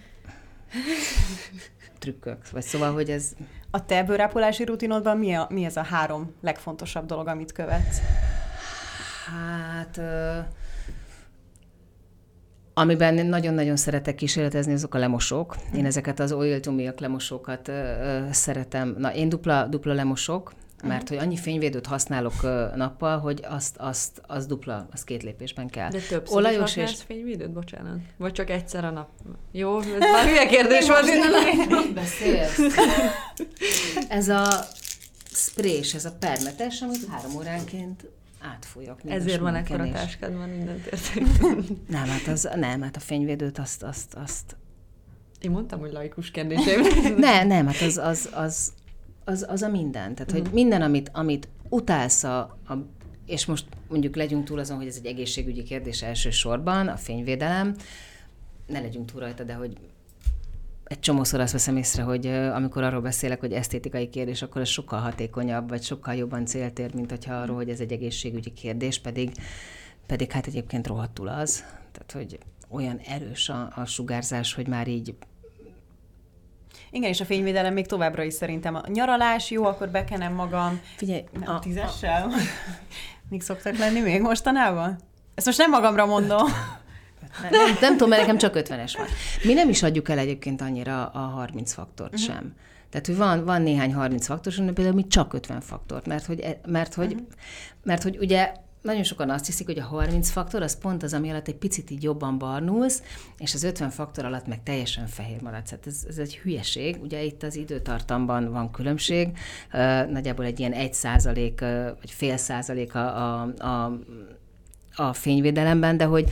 [2.00, 3.32] trükkök, vagy szóval, hogy ez...
[3.72, 8.02] A te bőrápolási rutinodban mi, a, mi ez a három legfontosabb dolog, amit követsz?
[9.26, 9.98] Hát...
[9.98, 10.40] Ö,
[12.80, 15.56] Amiben nagyon-nagyon szeretek kísérletezni, azok a lemosók.
[15.76, 18.96] Én ezeket az oil to milk lemosókat ö, szeretem.
[18.98, 22.42] Na, én dupla, dupla lemosok, mert hogy annyi fényvédőt használok
[22.76, 25.90] nappal, hogy azt, azt, az dupla, az két lépésben kell.
[25.90, 27.02] De többször Olajos is és...
[27.06, 28.00] fényvédőt, bocsánat?
[28.18, 29.10] Vagy csak egyszer a nap?
[29.52, 31.06] Jó, ez már hülye kérdés volt.
[31.06, 32.60] Mit beszélsz?
[34.10, 34.46] Ez a
[35.26, 38.08] sprés, ez a permetes, amit három óránként
[38.54, 39.00] átfújok.
[39.06, 41.24] Ezért van ekkora táskád, van mindent értek.
[41.88, 44.56] nem, hát az, nem, hát a fényvédőt azt, azt, azt...
[45.42, 46.82] Én mondtam, hogy laikus kérdésem.
[47.18, 48.74] ne, nem, hát az, az, az,
[49.26, 50.16] az, az a minden.
[50.16, 50.54] Tehát, hogy mhm.
[50.54, 52.74] minden, amit, amit utálsz a, a
[53.26, 57.76] és most mondjuk legyünk túl azon, hogy ez egy egészségügyi kérdés elsősorban, a fényvédelem,
[58.68, 59.78] ne legyünk túl rajta, de hogy
[60.88, 65.00] egy csomószor azt veszem észre, hogy amikor arról beszélek, hogy esztétikai kérdés, akkor ez sokkal
[65.00, 69.32] hatékonyabb, vagy sokkal jobban célt ér, mint hogyha arról, hogy ez egy egészségügyi kérdés, pedig,
[70.06, 71.64] pedig hát egyébként rohadtul az.
[71.92, 72.38] Tehát, hogy
[72.70, 75.16] olyan erős a, a sugárzás, hogy már így
[76.92, 80.82] igen, és a fényvédelem még továbbra is szerintem a nyaralás, jó, akkor bekenem magam.
[80.96, 82.24] Figyelj, nem, a, tízessel?
[82.30, 82.34] A...
[83.30, 85.00] Mik szoktak lenni még mostanában?
[85.36, 86.48] Ezt most nem magamra mondom.
[87.42, 89.08] Nem, nem, tudom, mert nekem csak 50-es van.
[89.44, 92.28] Mi nem is adjuk el egyébként annyira a 30 faktort uh-huh.
[92.28, 92.54] sem.
[92.90, 96.40] Tehát, hogy van, van néhány 30 faktor, de például mi csak 50 faktort, mert hogy,
[96.40, 97.28] e, mert hogy, uh-huh.
[97.84, 98.52] mert hogy ugye
[98.88, 101.92] nagyon sokan azt hiszik, hogy a 30 faktor az pont az, ami alatt egy picit
[101.92, 103.04] így jobban barnulsz,
[103.38, 105.70] és az 50 faktor alatt meg teljesen fehér maradsz.
[105.70, 106.98] Hát ez, ez egy hülyeség.
[107.02, 109.38] Ugye itt az időtartamban van különbség.
[110.10, 111.60] Nagyjából egy ilyen 1 százalék,
[112.00, 114.00] vagy fél százalék a, a, a,
[114.96, 116.30] a fényvédelemben, de hogy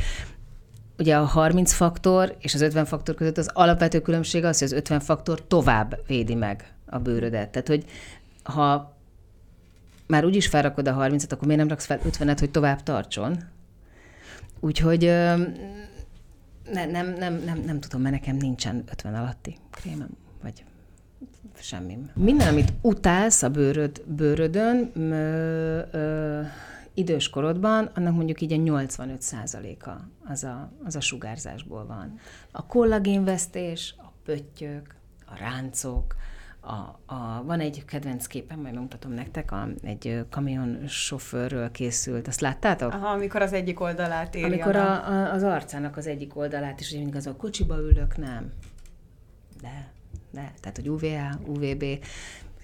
[0.98, 4.74] ugye a 30 faktor és az 50 faktor között az alapvető különbség az, hogy az
[4.74, 7.50] 50 faktor tovább védi meg a bőrödet.
[7.50, 7.86] Tehát, hogy
[8.44, 8.96] ha
[10.08, 13.38] már úgyis felrakod a 30-at, akkor miért nem raksz fel 50-et, hogy tovább tartson?
[14.60, 15.04] Úgyhogy
[16.72, 20.10] ne, nem, nem, nem, nem tudom, mert nekem nincsen 50 alatti krémem,
[20.42, 20.64] vagy
[21.60, 21.98] semmi.
[22.14, 26.42] Minden, amit utálsz a bőröd, bőrödön, ö, ö,
[26.96, 29.90] idős korodban, annak mondjuk így a 85%-a
[30.28, 32.20] az a, az a sugárzásból van.
[32.52, 36.16] A kollagénvesztés, a pöttyök, a ráncok,
[36.60, 42.28] a, a, van egy kedvenc képem, majd mutatom nektek, a, egy kamion sofőrről készült.
[42.28, 42.94] Azt láttátok?
[42.94, 44.46] Aha, amikor az egyik oldalát éri.
[44.46, 48.52] Amikor a, a, az arcának az egyik oldalát, és mindig az a kocsiba ülök, nem.
[49.62, 49.92] De,
[50.32, 51.86] de, tehát, hogy UVA, UVB,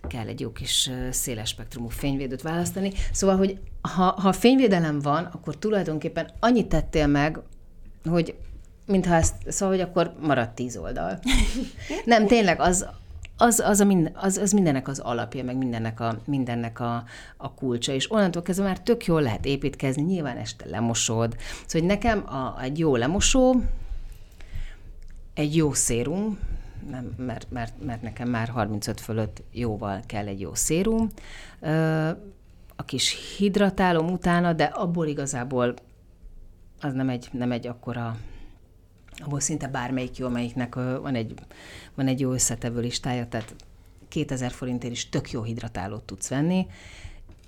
[0.08, 2.92] kell egy jó kis széles spektrumú fényvédőt választani.
[3.12, 7.40] Szóval, hogy ha, ha fényvédelem van, akkor tulajdonképpen annyit tettél meg,
[8.10, 8.36] hogy
[8.86, 11.20] mintha ezt, szóval, hogy akkor maradt tíz oldal.
[12.06, 12.86] Nem, tényleg, az,
[13.38, 17.04] az, az, a minden, az, az mindennek az alapja, meg mindennek, a, mindennek a,
[17.38, 21.36] a kulcsa, és onnantól kezdve már tök jól lehet építkezni, nyilván este lemosod.
[21.66, 23.62] Szóval, hogy nekem a, egy jó lemosó,
[25.34, 26.40] egy jó szérum,
[26.90, 31.10] nem, mert, mert, mert nekem már 35 fölött jóval kell egy jó szérum.
[32.76, 35.74] A kis hidratálom utána, de abból igazából
[36.80, 38.18] az nem egy, nem egy akkora
[39.24, 41.34] abból szinte bármelyik jó, amelyiknek van egy,
[41.96, 43.56] van egy jó összetevő listája, tehát
[44.08, 46.68] 2000 forintért is tök jó hidratálót tudsz venni,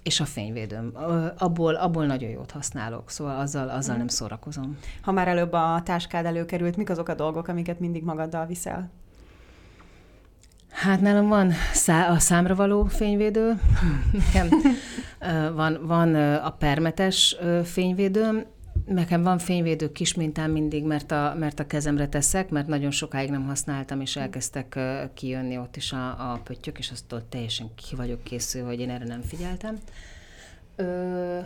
[0.03, 0.91] és a fényvédőm.
[1.37, 4.77] Abból, abból nagyon jót használok, szóval azzal, azzal nem szórakozom.
[5.01, 8.89] Ha már előbb a táskád előkerült, mik azok a dolgok, amiket mindig magaddal viszel?
[10.73, 13.59] Hát nálam van szá- a számra való fényvédő,
[14.11, 14.49] nekem
[15.55, 18.45] van, van a permetes fényvédőm,
[18.85, 23.29] Nekem van fényvédő kis mintám mindig, mert a, mert a kezemre teszek, mert nagyon sokáig
[23.29, 24.79] nem használtam, és elkezdtek
[25.13, 28.89] kijönni ott is a, a pöttyök, és azt ott teljesen ki vagyok készül, hogy én
[28.89, 29.77] erre nem figyeltem.
[30.75, 31.39] Ö,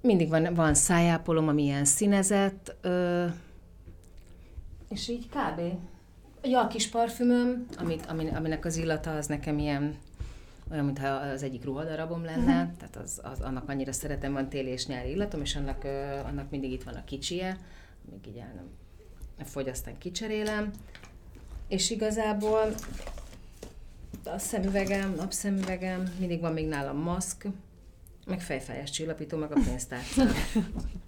[0.00, 3.24] mindig van, van szájápolom, ami ilyen színezett, ö,
[4.88, 5.60] és így kb.
[6.48, 9.96] Ja, a kis parfümöm, amit, aminek az illata az nekem ilyen
[10.70, 12.76] olyan, mintha az egyik ruhadarabom lenne, uh-huh.
[12.76, 15.84] tehát az, az, annak annyira szeretem, van téli és nyári illatom, és annak,
[16.24, 17.58] annak mindig itt van a kicsie,
[18.10, 18.68] még így el nem
[19.46, 20.70] fogy, aztán kicserélem,
[21.68, 22.74] és igazából
[24.24, 27.46] a szemüvegem, napszemüvegem, mindig van még nálam maszk,
[28.26, 30.28] meg fejfájás csillapító, meg a pénztárcám.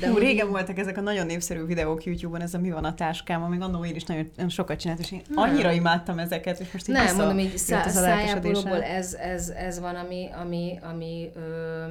[0.00, 2.94] De Hú, régen voltak ezek a nagyon népszerű videók YouTube-on, ez a mi van a
[2.94, 6.88] táskám, amíg annól én is nagyon, sokat csináltam, és én annyira imádtam ezeket, és most
[6.88, 11.84] így Nem, mondom, így szá- szájából ez, ez, ez van, ami, ami, ami ö,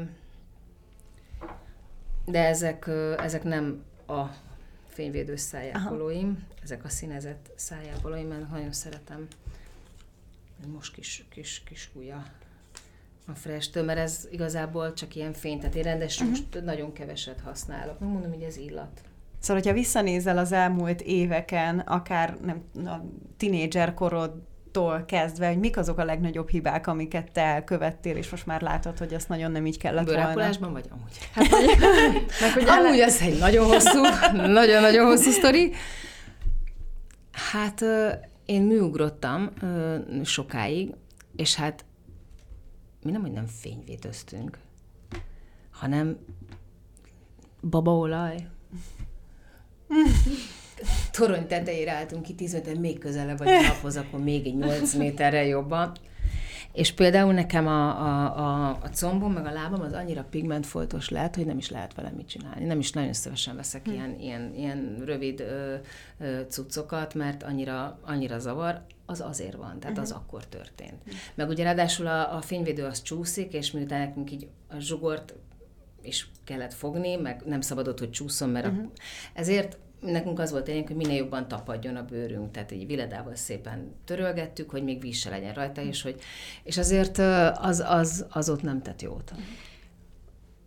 [2.25, 4.21] de ezek, ö, ezek nem a
[4.87, 9.27] fényvédős szájápolóim, ezek a színezett szájápolóim, mert nagyon szeretem.
[10.73, 12.25] Most kis, kis, kis ujja
[13.29, 16.63] a fresh mert ez igazából csak ilyen fény, tehát én rendes uh-huh.
[16.63, 17.99] nagyon keveset használok.
[17.99, 19.01] Nem mondom, hogy ez illat.
[19.39, 22.95] Szóval, hogyha visszanézel az elmúlt éveken, akár nem, a
[23.37, 28.61] tinédzser korodtól kezdve, hogy mik azok a legnagyobb hibák, amiket te elkövettél, és most már
[28.61, 31.17] látod, hogy azt nagyon nem így kellett Bőrápolásban vagy amúgy?
[31.33, 31.65] Hát, vagy,
[32.41, 34.01] meg, hogy amúgy ez egy nagyon hosszú,
[34.59, 35.73] nagyon-nagyon hosszú sztori.
[37.31, 37.83] Hát
[38.45, 39.49] én műugrottam
[40.23, 40.93] sokáig,
[41.35, 41.85] és hát
[43.03, 44.57] mi nem, hogy nem fényvédöztünk,
[45.71, 46.17] hanem
[47.62, 48.47] babaolaj.
[51.12, 54.93] Torony tetejére álltunk ki 10 méter, még közelebb vagy a naphoz, akkor még egy 8
[54.93, 55.91] méterre jobban.
[56.73, 61.36] És például nekem a, a, a, a combom, meg a lábam az annyira pigmentfoltos lehet,
[61.36, 62.65] hogy nem is lehet vele mit csinálni.
[62.65, 63.91] Nem is nagyon szívesen veszek hm.
[63.91, 65.75] ilyen, ilyen, ilyen rövid ö,
[66.19, 69.99] ö, cuccokat, mert annyira, annyira zavar az azért van, tehát uh-huh.
[69.99, 70.97] az akkor történt.
[70.99, 71.15] Uh-huh.
[71.36, 75.34] Meg ugye ráadásul a, a fényvédő az csúszik, és miután nekünk így a zsugort
[76.01, 78.84] is kellett fogni, meg nem szabadott, hogy csúszom, mert uh-huh.
[78.84, 78.89] a,
[79.34, 83.95] ezért nekünk az volt tényleg, hogy minél jobban tapadjon a bőrünk, tehát egy viledával szépen
[84.05, 86.21] törölgettük, hogy még víz se legyen rajta, és, hogy,
[86.63, 87.17] és azért
[87.53, 89.33] az, az, az ott nem tett jót.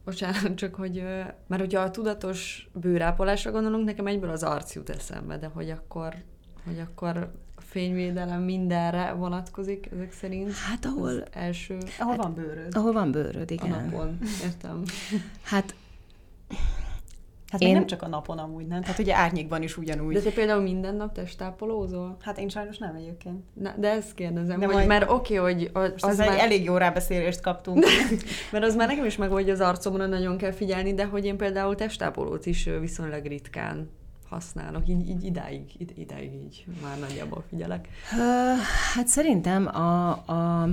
[0.05, 1.03] Bocsánat, csak hogy,
[1.47, 6.15] mert hogyha a tudatos bőrápolásra gondolunk, nekem egyből az arc jut eszembe, de hogy akkor,
[6.65, 10.53] hogy akkor fényvédelem mindenre vonatkozik ezek szerint?
[10.53, 11.09] Hát ahol...
[11.09, 11.79] Az első...
[11.99, 12.77] Ahol hát, van bőröd.
[12.77, 13.73] Ahol van bőröd, igen.
[13.73, 14.83] A napon, értem.
[15.43, 15.75] Hát
[17.53, 17.73] Hát én...
[17.73, 18.83] nem csak a napon amúgy, nem?
[18.83, 20.15] Tehát ugye árnyékban is ugyanúgy.
[20.15, 22.17] De te például minden nap testápolózol?
[22.21, 23.45] Hát én sajnos nem egyébként.
[23.55, 24.87] Na, de ezt kérdezem, de hogy, majd...
[24.87, 26.29] mert oké, okay, hogy az, az már...
[26.29, 27.85] egy elég jó rábeszélést kaptunk.
[28.53, 31.37] mert az már nekem is meg, hogy az arcomra nagyon kell figyelni, de hogy én
[31.37, 33.91] például testápolót is viszonylag ritkán
[34.29, 37.89] használok, így, így idáig, id, idáig így már nagyjából figyelek.
[38.95, 40.69] Hát szerintem a, a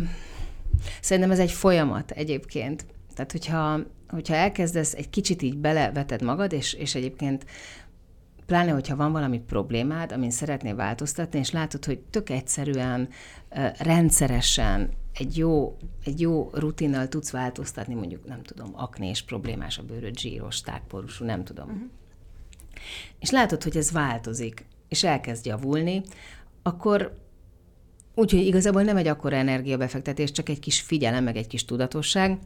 [1.02, 2.86] szerintem ez egy folyamat egyébként.
[3.20, 7.46] Tehát, hogyha, hogyha elkezdesz egy kicsit így beleveted magad, és, és egyébként
[8.46, 13.10] pláne, hogyha van valami problémád, amin szeretnél változtatni, és látod, hogy tök egyszerűen,
[13.78, 20.18] rendszeresen egy jó, egy jó rutinnal tudsz változtatni, mondjuk, nem tudom, aknés, problémás a bőröd,
[20.20, 21.70] zsíros, tágporusú, nem tudom.
[21.70, 21.90] Uh-huh.
[23.20, 26.02] És látod, hogy ez változik, és elkezd javulni,
[26.64, 27.14] akkor
[28.16, 32.40] úgyhogy igazából nem egy akkora energiabefektetés, csak egy kis figyelem, meg egy kis tudatosság,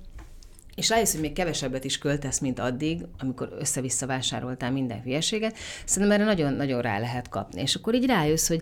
[0.76, 6.20] és rájössz, hogy még kevesebbet is költesz, mint addig, amikor össze-vissza vásároltál minden hülyeséget, szerintem
[6.20, 7.62] erre nagyon-nagyon rá lehet kapni.
[7.62, 8.62] És akkor így rájössz, hogy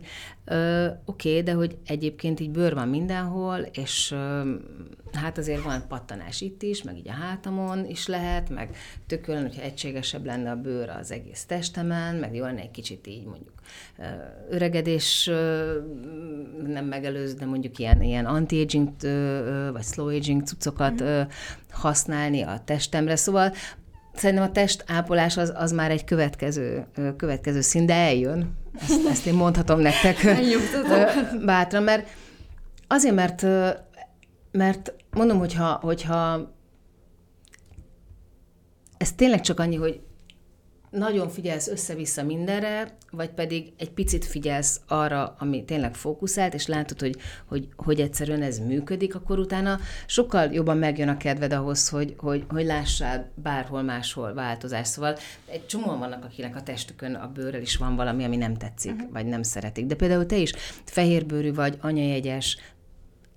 [1.06, 4.54] oké, okay, de hogy egyébként így bőr van mindenhol, és ö,
[5.16, 8.76] hát azért van pattanás itt is, meg így a hátamon is lehet, meg
[9.08, 13.08] tök olyan, hogyha egységesebb lenne a bőr az egész testemen, meg jó lenne egy kicsit
[13.08, 13.54] így mondjuk
[14.50, 15.26] öregedés
[16.68, 18.90] nem megelőz, de mondjuk ilyen, ilyen anti-aging
[19.72, 21.22] vagy slow aging cuccokat mm.
[21.70, 23.16] használni a testemre.
[23.16, 23.54] Szóval
[24.14, 26.86] szerintem a testápolás az, az már egy következő,
[27.18, 28.58] következő szín, de eljön.
[28.82, 30.18] Ezt, ezt én mondhatom nektek
[31.46, 32.08] bátran, mert
[32.88, 33.46] azért, mert,
[34.52, 36.54] mert mondom, hogyha, hogyha
[38.98, 40.02] ez tényleg csak annyi, hogy
[40.92, 47.00] nagyon figyelsz össze-vissza mindenre, vagy pedig egy picit figyelsz arra, ami tényleg fókuszált, és látod,
[47.00, 52.14] hogy, hogy, hogy egyszerűen ez működik, akkor utána sokkal jobban megjön a kedved ahhoz, hogy,
[52.18, 54.88] hogy, hogy lássál bárhol máshol változás.
[54.88, 58.94] Szóval egy csomóan vannak, akinek a testükön, a bőrrel is van valami, ami nem tetszik,
[58.94, 59.12] uh-huh.
[59.12, 59.86] vagy nem szeretik.
[59.86, 60.54] De például te is
[60.86, 62.58] fehérbőrű vagy, anyajegyes,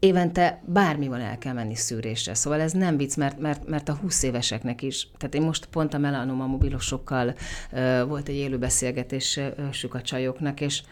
[0.05, 2.35] évente bármi van el kell menni szűrésre.
[2.35, 5.95] Szóval ez nem vicc, mert, mert, mert a 20 éveseknek is, tehát én most pont
[5.95, 7.35] a melanoma mobilosokkal
[8.07, 10.83] volt egy élő beszélgetésük a csajoknak, és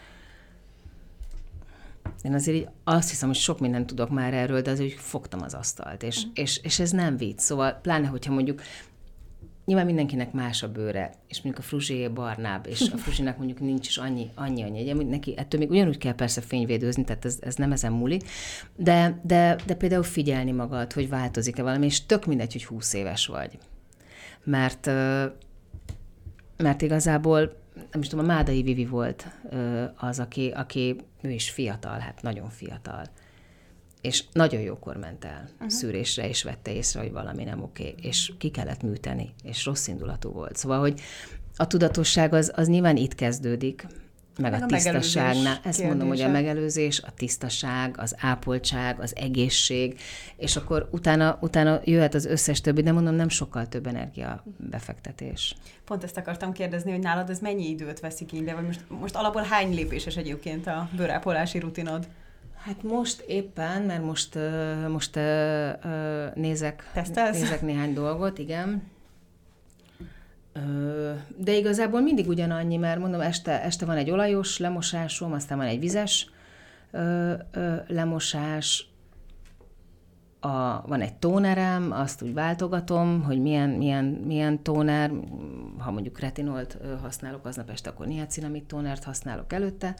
[2.21, 5.41] én azért így azt hiszem, hogy sok mindent tudok már erről, de azért hogy fogtam
[5.41, 6.29] az asztalt, és, mm.
[6.33, 7.39] és, és ez nem vicc.
[7.39, 8.61] Szóval pláne, hogyha mondjuk
[9.65, 13.87] Nyilván mindenkinek más a bőre, és mondjuk a fruzsé barnább, és a fruzsinak mondjuk nincs
[13.87, 17.55] is annyi, annyi a nyegye, neki ettől még ugyanúgy kell persze fényvédőzni, tehát ez, ez
[17.55, 18.29] nem ezen múlik,
[18.75, 23.25] de, de, de például figyelni magad, hogy változik-e valami, és tök mindegy, hogy 20 éves
[23.25, 23.57] vagy.
[24.43, 24.85] Mert,
[26.57, 27.61] mert igazából
[27.91, 29.27] nem is tudom, a Mádai Vivi volt
[29.95, 33.03] az, aki, aki ő is fiatal, hát nagyon fiatal.
[34.03, 35.69] És nagyon jókor ment el uh-huh.
[35.69, 39.87] szűrésre, és vette észre, hogy valami nem oké, okay, és ki kellett műteni, és rossz
[39.87, 40.55] indulatú volt.
[40.55, 41.01] Szóval, hogy
[41.55, 43.85] a tudatosság az, az nyilván itt kezdődik,
[44.37, 45.53] meg, meg a, a tisztaságnál.
[45.53, 45.87] Ezt kérdése.
[45.87, 49.99] mondom, hogy a megelőzés, a tisztaság, az ápoltság, az egészség,
[50.37, 55.55] és akkor utána, utána jöhet az összes többi, de mondom, nem sokkal több energia befektetés.
[55.85, 59.41] Pont ezt akartam kérdezni, hogy nálad ez mennyi időt veszik igénybe, vagy most, most alapból
[59.41, 62.07] hány lépéses egyébként a bőrápolási rutinod?
[62.65, 64.37] Hát most éppen, mert most,
[64.87, 65.15] most
[66.35, 66.91] nézek,
[67.31, 68.83] nézek néhány dolgot, igen.
[71.37, 75.79] De igazából mindig ugyanannyi, mert mondom, este, este van egy olajos lemosásom, aztán van egy
[75.79, 76.29] vizes
[77.87, 78.87] lemosás,
[80.39, 85.11] a, van egy tónerem, azt úgy váltogatom, hogy milyen, milyen, milyen tóner,
[85.77, 89.95] ha mondjuk retinolt használok aznap este, akkor niacinamid tónert használok előtte.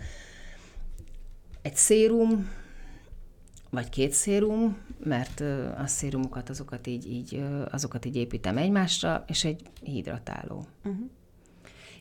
[1.64, 2.50] Egy szérum,
[3.70, 5.40] vagy két szérum, mert
[5.78, 10.66] a szérumokat azokat így, így, azokat így építem egymásra, és egy hidratáló.
[10.84, 11.10] Uh-huh.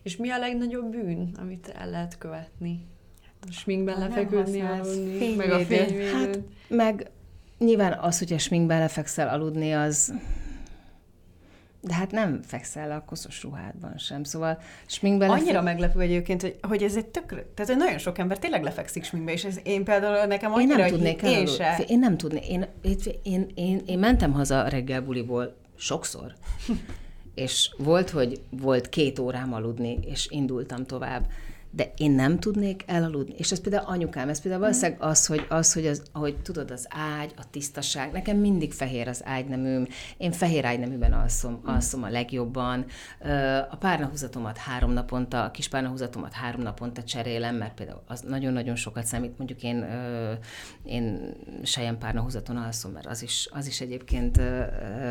[0.02, 2.86] És mi a legnagyobb bűn, amit el lehet követni?
[3.48, 6.12] A sminkben lefeküdni, aludni, meg a fényvédőt.
[6.12, 6.38] Hát,
[6.68, 7.10] meg
[7.58, 10.14] nyilván az, hogy a sminkben lefekszel aludni, az
[11.84, 15.60] de hát nem fekszel a koszos ruhádban sem, szóval sminkbe Annyira lefe...
[15.60, 17.28] meglepő egyébként, hogy, hogy ez egy tök...
[17.28, 20.78] Tehát hogy nagyon sok ember tényleg lefekszik sminkbe, és ez én például nekem annyira, én
[20.78, 21.84] nem tudnék én, se.
[21.86, 22.48] én nem tudnék.
[22.48, 26.34] Én, én, én, én, én mentem haza reggel buliból sokszor,
[27.34, 31.26] és volt, hogy volt két órám aludni, és indultam tovább
[31.74, 33.34] de én nem tudnék elaludni.
[33.36, 36.86] És ez például anyukám, ez például valószínűleg az, hogy, az, hogy az, ahogy tudod, az
[36.90, 42.84] ágy, a tisztaság, nekem mindig fehér az ágyneműm, én fehér ágyneműben alszom, alszom a legjobban.
[43.70, 49.04] A párnahúzatomat három naponta, a kis párnahúzatomat három naponta cserélem, mert például az nagyon-nagyon sokat
[49.04, 49.86] számít, mondjuk én,
[50.84, 54.40] én sejem párnahúzaton alszom, mert az is, az is egyébként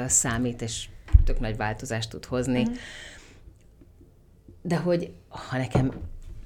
[0.05, 0.89] számít, és
[1.23, 2.61] tök nagy változást tud hozni.
[2.61, 2.73] Mm.
[4.61, 5.91] De hogy ha nekem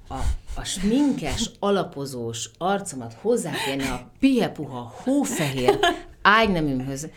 [0.07, 0.17] a,
[0.55, 5.79] a sminkes, alapozós arcomat hozzáférni a piepuha, hófehér
[6.21, 7.09] ágyneműmhöz,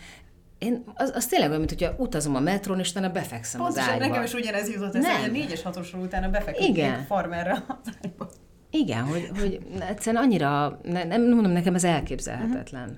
[0.57, 3.93] én, az, az tényleg olyan, mint hogyha utazom a metrón, és utána befekszem Pontosan, az
[3.93, 4.07] ágyba.
[4.07, 8.29] nekem is ugyanez jutott eszembe, hogy a négyes hatosról utána befeküdnék farmerre az ágyba.
[8.71, 12.83] Igen, hogy, hogy egyszerűen annyira, ne, nem mondom, nekem ez elképzelhetetlen.
[12.83, 12.97] Uh-huh.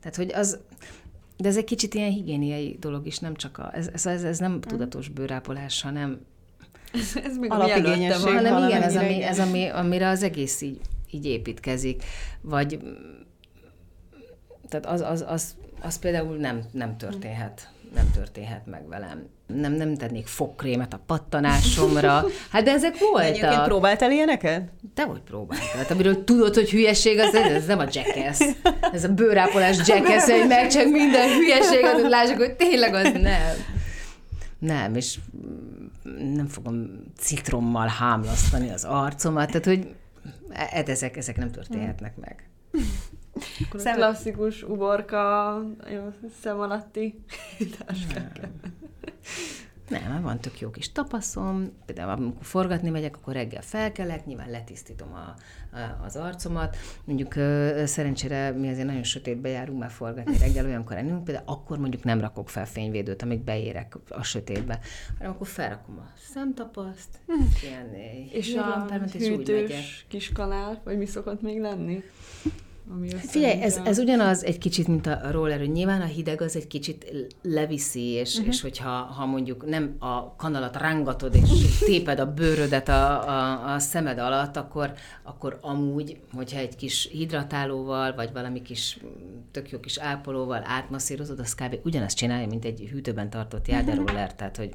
[0.00, 0.58] Tehát, hogy az,
[1.36, 4.54] de ez egy kicsit ilyen higiéniai dolog is, nem csak a, ez, ez, ez nem
[4.54, 4.72] uh-huh.
[4.72, 6.20] tudatos bőrápolás, hanem
[7.24, 8.32] ez még alapigényesség.
[8.32, 10.80] Hanem igen, ez, ami, ez ami, amire az egész így,
[11.10, 12.04] így építkezik.
[12.40, 12.78] Vagy
[14.68, 19.28] tehát az, az, az, az például nem, nem történhet nem történhet meg velem.
[19.46, 22.24] Nem, nem tennék fogkrémet a pattanásomra.
[22.50, 23.20] Hát de ezek voltak.
[23.20, 24.62] De egyébként próbáltál ilyeneket?
[24.94, 25.76] Te hogy próbáltál?
[25.76, 28.54] Hát, amiről tudod, hogy hülyeség, az ez nem a jackass.
[28.92, 33.54] Ez a bőrápolás jackass, hogy meg csak minden hülyeséget, hogy lássuk, hogy tényleg az nem.
[34.58, 35.18] Nem, és
[36.34, 39.94] nem fogom citrommal hámlasztani az arcomat, tehát hogy
[40.48, 42.48] e, ezek, ezek nem történhetnek meg.
[43.66, 43.94] Akkor Szem...
[43.94, 45.62] klasszikus uborka,
[46.40, 47.24] szem alatti
[49.88, 55.08] nem, van tök jó kis tapaszom, például amikor forgatni megyek, akkor reggel felkelek, nyilván letisztítom
[55.12, 55.34] a,
[55.76, 56.76] a, az arcomat.
[57.04, 61.78] Mondjuk ö, szerencsére mi azért nagyon sötétbe járunk már forgatni reggel, olyankor ennünk, például akkor
[61.78, 64.80] mondjuk nem rakok fel fényvédőt, amíg beérek a sötétbe,
[65.18, 67.18] hanem akkor felrakom a szemtapaszt,
[67.62, 67.94] ilyen
[68.32, 72.02] és a hűtős kis kanál, vagy mi szokott még lenni?
[72.90, 76.56] Ami Figyelj, ez, ez ugyanaz egy kicsit, mint a roller, hogy nyilván a hideg az
[76.56, 77.12] egy kicsit
[77.42, 78.48] leviszi, és, uh-huh.
[78.54, 83.78] és hogyha ha mondjuk nem a kanalat rángatod, és téped a bőrödet a, a, a
[83.78, 88.98] szemed alatt, akkor, akkor amúgy, hogyha egy kis hidratálóval, vagy valami kis
[89.50, 91.78] tök jó kis ápolóval átmasszírozod, az kb.
[91.84, 94.72] ugyanazt csinálja, mint egy hűtőben tartott jáderoller, tehát hogy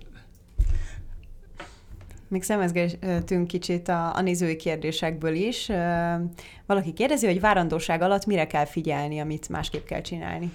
[2.34, 5.71] még szemezgetünk kicsit a, a nézői kérdésekből is.
[6.65, 10.51] Valaki kérdezi, hogy várandóság alatt mire kell figyelni, amit másképp kell csinálni?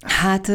[0.00, 0.48] Hát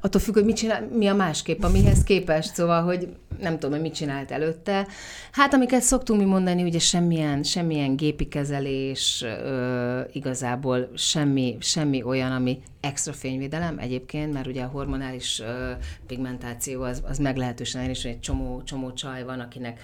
[0.00, 3.08] attól függ, hogy mit csinál, mi a másképp, amihez képest, szóval, hogy
[3.40, 4.86] nem tudom, hogy mit csinált előtte.
[5.32, 12.32] Hát amiket szoktunk mi mondani, ugye semmilyen, semmilyen gépi kezelés, ö, igazából semmi, semmi olyan,
[12.32, 15.70] ami extra fényvédelem egyébként, mert ugye a hormonális ö,
[16.06, 19.80] pigmentáció az, az meglehetősen is, hogy egy csomó, csomó csaj van, akinek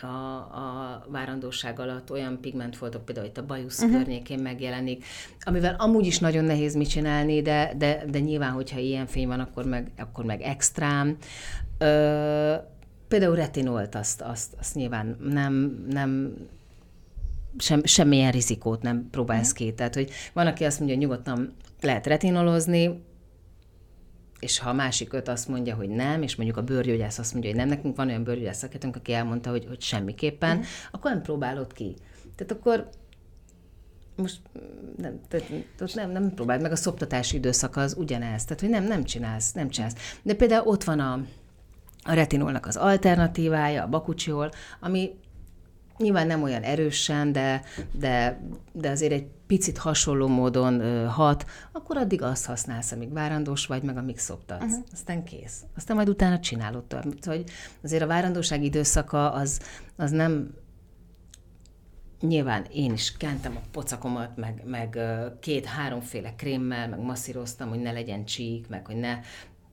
[0.00, 3.96] a, a várandóság alatt olyan pigmentfoltok, például itt a bajusz uh-huh.
[3.96, 5.04] környékén megjelenik,
[5.40, 9.40] amivel amúgy is nagyon nehéz mit csinálni, de, de, de nyilván, hogyha ilyen fény van,
[9.40, 11.16] akkor meg, akkor meg extrám.
[11.78, 12.54] Ö,
[13.08, 16.34] például retinolt, azt, azt, azt nyilván nem, nem
[17.58, 19.72] sem, semmilyen rizikót nem próbálsz ki.
[19.74, 23.02] Tehát, hogy van, aki azt mondja, hogy nyugodtan lehet retinolozni,
[24.40, 27.50] és ha a másik öt azt mondja, hogy nem, és mondjuk a bőrgyógyász azt mondja,
[27.50, 30.60] hogy nem, nekünk van olyan bőrgyógyász szakértőnk, aki elmondta, hogy, hogy semmiképpen, mm.
[30.90, 31.96] akkor nem próbálod ki.
[32.36, 32.88] Tehát akkor
[34.22, 34.40] most
[34.96, 39.04] nem, tehát, nem, nem próbáld meg, a szoptatási időszak az ugyanez, tehát hogy nem, nem
[39.04, 40.14] csinálsz, nem csinálsz.
[40.22, 41.24] De például ott van a,
[42.02, 44.50] a retinolnak az alternatívája, a bakucsiol,
[44.80, 45.10] ami
[45.98, 47.62] nyilván nem olyan erősen, de,
[47.92, 48.40] de,
[48.72, 53.82] de azért egy picit hasonló módon ö, hat, akkor addig azt használsz, amíg várandós vagy,
[53.82, 54.62] meg amíg szoptatsz.
[54.62, 54.84] Uh-huh.
[54.92, 55.60] Aztán kész.
[55.76, 57.04] Aztán majd utána csinálod tovább.
[57.20, 57.50] Szóval, hogy
[57.82, 59.60] azért a várandóság időszaka az,
[59.96, 60.54] az nem
[62.22, 64.98] nyilván én is kentem a pocakomat, meg, meg
[65.40, 69.18] két-háromféle krémmel, meg masszíroztam, hogy ne legyen csík, meg hogy ne,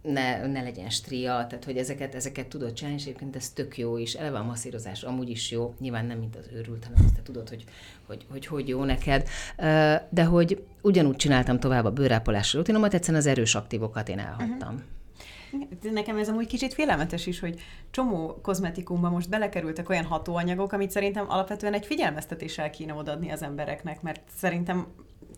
[0.01, 3.97] ne, ne legyen stria, tehát hogy ezeket, ezeket tudod csinálni, és egyébként ez tök jó
[3.97, 4.13] is.
[4.13, 7.49] Eleve a masszírozás amúgy is jó, nyilván nem mint az őrült, hanem azt te tudod,
[7.49, 7.63] hogy
[8.05, 9.27] hogy, hogy hogy jó neked,
[10.09, 14.73] de hogy ugyanúgy csináltam tovább a bőrápolási rutinomat, egyszerűen az erős aktívokat én elhagytam.
[14.73, 14.98] Uh-huh.
[15.91, 21.25] Nekem ez amúgy kicsit félelmetes is, hogy csomó kozmetikumban most belekerültek olyan hatóanyagok, amit szerintem
[21.29, 24.87] alapvetően egy figyelmeztetéssel kéne odaadni az embereknek, mert szerintem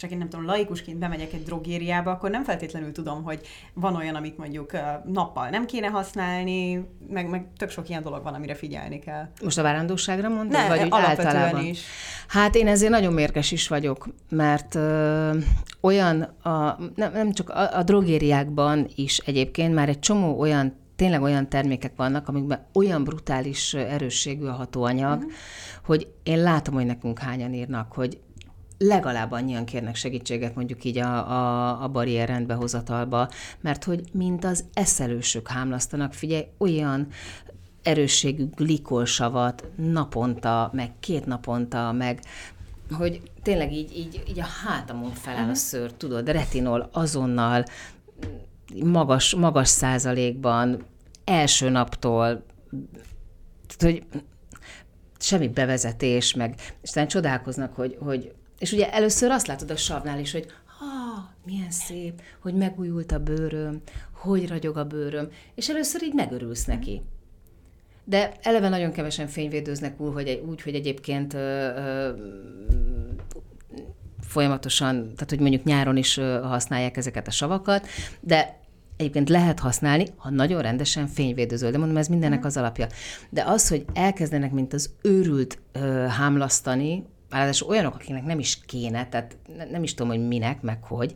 [0.01, 3.39] csak én nem tudom, laikusként bemegyek egy drogériába, akkor nem feltétlenül tudom, hogy
[3.73, 4.71] van olyan, amit mondjuk
[5.05, 9.27] nappal nem kéne használni, meg, meg tök sok ilyen dolog van, amire figyelni kell.
[9.43, 10.61] Most a várandóságra mondtad?
[10.61, 11.65] Ne, vagy úgy általában?
[11.65, 11.81] is.
[12.27, 15.37] Hát én ezért nagyon mérges is vagyok, mert ö,
[15.81, 21.21] olyan, a, nem, nem csak a, a drogériákban is egyébként már egy csomó olyan tényleg
[21.21, 25.31] olyan termékek vannak, amikben olyan brutális erősségű a hatóanyag, uh-huh.
[25.85, 28.19] hogy én látom, hogy nekünk hányan írnak, hogy
[28.83, 33.29] legalább annyian kérnek segítséget mondjuk így a, a, a barrier rendbehozatalba,
[33.59, 37.07] mert hogy mint az eszelősök hámlasztanak, figyelj, olyan
[37.83, 42.19] erősségű glikolsavat naponta, meg két naponta, meg
[42.91, 45.53] hogy tényleg így, így, így a hátamon feláll a mhm.
[45.53, 47.65] szőr, tudod, retinol azonnal,
[48.83, 50.85] magas, magas százalékban,
[51.23, 52.43] első naptól,
[53.79, 54.03] hogy
[55.19, 60.19] semmi bevezetés, meg és talán csodálkoznak, hogy, hogy és ugye először azt látod a savnál
[60.19, 63.81] is, hogy ha, milyen szép, hogy megújult a bőröm,
[64.11, 67.01] hogy ragyog a bőröm, és először így megörülsz neki.
[68.03, 72.11] De eleve nagyon kevesen fényvédőznek úgy, hogy, úgy, hogy egyébként ö, ö,
[74.21, 77.87] folyamatosan, tehát hogy mondjuk nyáron is használják ezeket a savakat,
[78.19, 78.59] de
[78.97, 82.47] egyébként lehet használni, ha nagyon rendesen fényvédőzöl, de mondom, ez mindennek mhm.
[82.47, 82.87] az alapja.
[83.29, 89.07] De az, hogy elkezdenek, mint az őrült ö, hámlasztani, ráadásul olyanok, akiknek nem is kéne,
[89.09, 89.37] tehát
[89.71, 91.15] nem is tudom, hogy minek, meg hogy,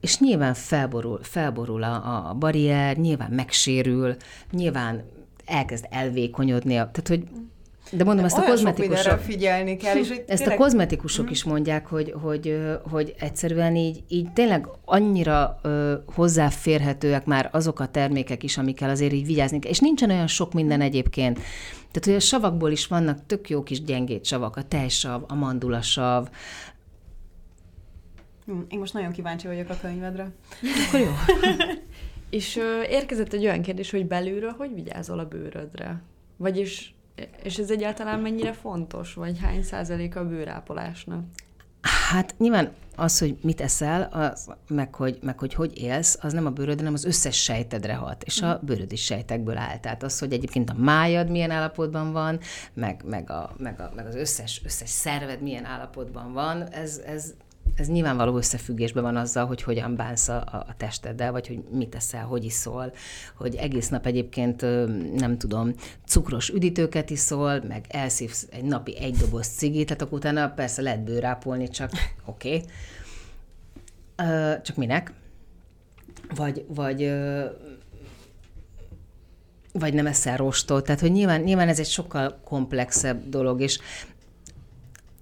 [0.00, 4.16] és nyilván felborul, felborul a, a barrier, nyilván megsérül,
[4.50, 5.04] nyilván
[5.44, 7.28] elkezd elvékonyodni, tehát hogy
[7.90, 9.18] de mondom, ezt a kozmetikusok...
[9.18, 10.58] figyelni kell, és Ezt tényleg...
[10.58, 11.30] a kozmetikusok mm.
[11.30, 12.60] is mondják, hogy, hogy,
[12.90, 19.12] hogy egyszerűen így, így tényleg annyira ö, hozzáférhetőek már azok a termékek is, amikkel azért
[19.12, 19.70] így vigyázni kell.
[19.70, 21.34] És nincsen olyan sok minden egyébként.
[21.76, 26.28] Tehát, hogy a savakból is vannak tök jó kis gyengét savak, a tejsav, a mandulasav,
[28.46, 30.30] hm, én most nagyon kíváncsi vagyok a könyvedre.
[30.86, 31.10] Akkor jó.
[32.30, 36.02] És ö, érkezett egy olyan kérdés, hogy belülről hogy vigyázol a bőrödre?
[36.36, 36.95] Vagyis
[37.42, 41.24] és ez egyáltalán mennyire fontos, vagy hány százalék a bőrápolásnak?
[42.10, 46.46] Hát nyilván az, hogy mit eszel, az, meg, hogy, meg hogy hogy élsz, az nem
[46.46, 48.66] a bőröd, hanem az összes sejtedre hat, és a mhm.
[48.66, 49.78] bőröd is sejtekből áll.
[49.78, 52.40] Tehát az, hogy egyébként a májad milyen állapotban van,
[52.74, 57.34] meg, meg, a, meg, a, meg az összes, összes szerved milyen állapotban van, ez, ez
[57.76, 60.36] ez nyilvánvaló összefüggésben van azzal, hogy hogyan bánsz a,
[60.68, 62.92] a testeddel, vagy hogy mit teszel, hogy iszol,
[63.34, 64.60] hogy egész nap egyébként
[65.14, 65.74] nem tudom,
[66.06, 71.04] cukros üdítőket iszol, meg elszívsz egy napi egy doboz cigit, tehát akkor utána persze lehet
[71.04, 71.90] bőrápolni, csak
[72.24, 72.48] oké.
[72.48, 72.66] Okay.
[74.62, 75.12] Csak minek?
[76.34, 77.12] Vagy, vagy
[79.78, 80.84] vagy nem eszel rostot.
[80.84, 83.78] Tehát, hogy nyilván, nyilván ez egy sokkal komplexebb dolog, és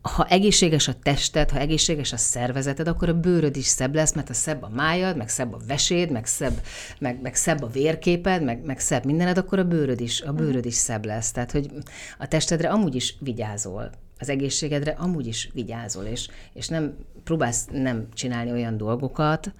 [0.04, 4.30] ha egészséges a tested, ha egészséges a szervezeted, akkor a bőröd is szebb lesz, mert
[4.30, 6.60] a szebb a májad, meg szebb a veséd, meg szebb,
[6.98, 10.66] meg, meg szebb a vérképed, meg, meg szebb mindened, akkor a bőröd is, a bőröd
[10.66, 11.30] is szebb lesz.
[11.30, 11.70] Tehát, hogy
[12.18, 18.08] a testedre amúgy is vigyázol az egészségedre amúgy is vigyázol, és, és nem próbálsz nem
[18.14, 19.52] csinálni olyan dolgokat,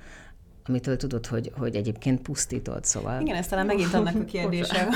[0.64, 3.20] amitől tudod, hogy, hogy egyébként pusztítod, szóval...
[3.20, 4.88] Igen, ez talán megint annak a kérdése.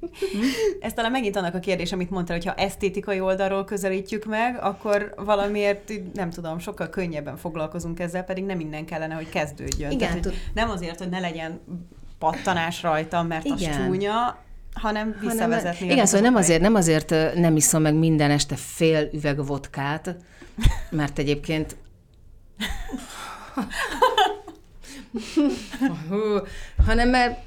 [0.80, 5.14] Ez talán megint annak a kérdés, amit mondtál, hogy ha esztétikai oldalról közelítjük meg, akkor
[5.16, 9.90] valamiért, nem tudom, sokkal könnyebben foglalkozunk ezzel, pedig nem minden kellene, hogy kezdődjön.
[9.90, 11.60] Igen, Tehát, hogy nem azért, hogy ne legyen
[12.18, 13.56] pattanás rajta, mert Igen.
[13.56, 14.38] az csúnya,
[14.74, 15.78] hanem visszavezetni.
[15.78, 20.16] Hanem, igen, szóval nem azért, nem azért nem iszom meg minden este fél üveg vodkát,
[20.90, 21.76] mert egyébként
[26.86, 27.38] hanem mert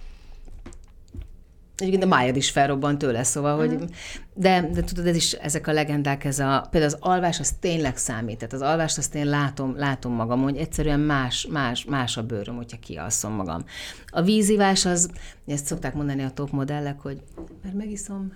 [1.78, 3.74] Egyébként a májad is felrobban tőle, szóval, hogy...
[3.74, 3.90] Uh-huh.
[4.34, 6.68] De, de tudod, ez is, ezek a legendák, ez a...
[6.72, 8.38] Például az alvás, az tényleg számít.
[8.38, 12.56] Tehát az alvást azt én látom, látom magam, hogy egyszerűen más, más, más a bőröm,
[12.56, 13.66] hogyha kialszom magam.
[14.08, 15.10] A vízivás az,
[15.48, 17.22] ezt szokták mondani a top modellek, hogy
[17.64, 18.34] mert megiszom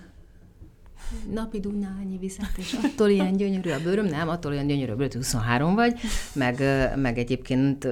[1.33, 5.21] napi dunányi vizet, és attól ilyen gyönyörű a bőröm, nem, attól ilyen gyönyörű a bőröm,
[5.21, 5.99] 23 vagy,
[6.33, 6.63] meg,
[6.95, 7.87] meg egyébként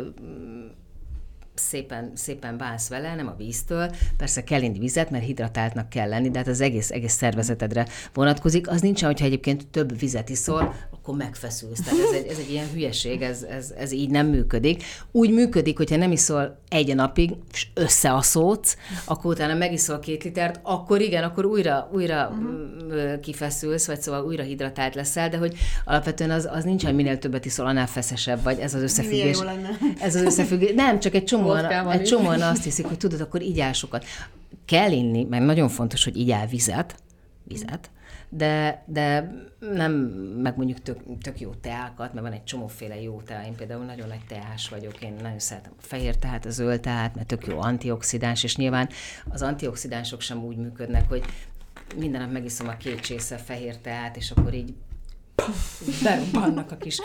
[1.56, 3.92] szépen, szépen bánsz vele, nem a víztől.
[4.18, 8.70] Persze kell inni vizet, mert hidratáltnak kell lenni, de hát az egész, egész szervezetedre vonatkozik.
[8.70, 11.80] Az nincsen, hogyha egyébként több vizet iszol, akkor megfeszülsz.
[11.82, 14.84] Tehát ez egy, ez egy ilyen hülyeség, ez, ez, ez így nem működik.
[15.12, 21.02] Úgy működik, hogyha nem iszol egy napig, és összeaszódsz, akkor utána megiszol két litert, akkor
[21.02, 23.20] igen, akkor újra, újra uh-huh.
[23.20, 27.46] kifeszülsz, vagy szóval újra hidratált leszel, de hogy alapvetően az, az nincs, hogy minél többet
[27.46, 28.60] iszol, annál feszesebb vagy.
[28.60, 29.40] Ez az összefüggés.
[30.00, 30.74] Ez az összefüggés.
[30.76, 34.06] Nem, csak egy csomóan, egy csomóan azt hiszik, hogy tudod, akkor így sokat.
[34.66, 36.96] Kell inni, meg nagyon fontos, hogy így vizet,
[37.44, 37.90] vizet,
[38.30, 39.92] de, de nem
[40.42, 43.44] meg mondjuk tök, tök jó teákat, mert van egy csomóféle jó tea.
[43.46, 47.16] Én például nagyon nagy teás vagyok, én nagyon szeretem a fehér teát, a zöld teát,
[47.16, 48.90] mert tök jó antioxidáns, és nyilván
[49.30, 51.24] az antioxidánsok sem úgy működnek, hogy
[51.96, 54.74] minden nap megiszom a két csésze fehér teát, és akkor így
[56.04, 57.00] berobbannak a kis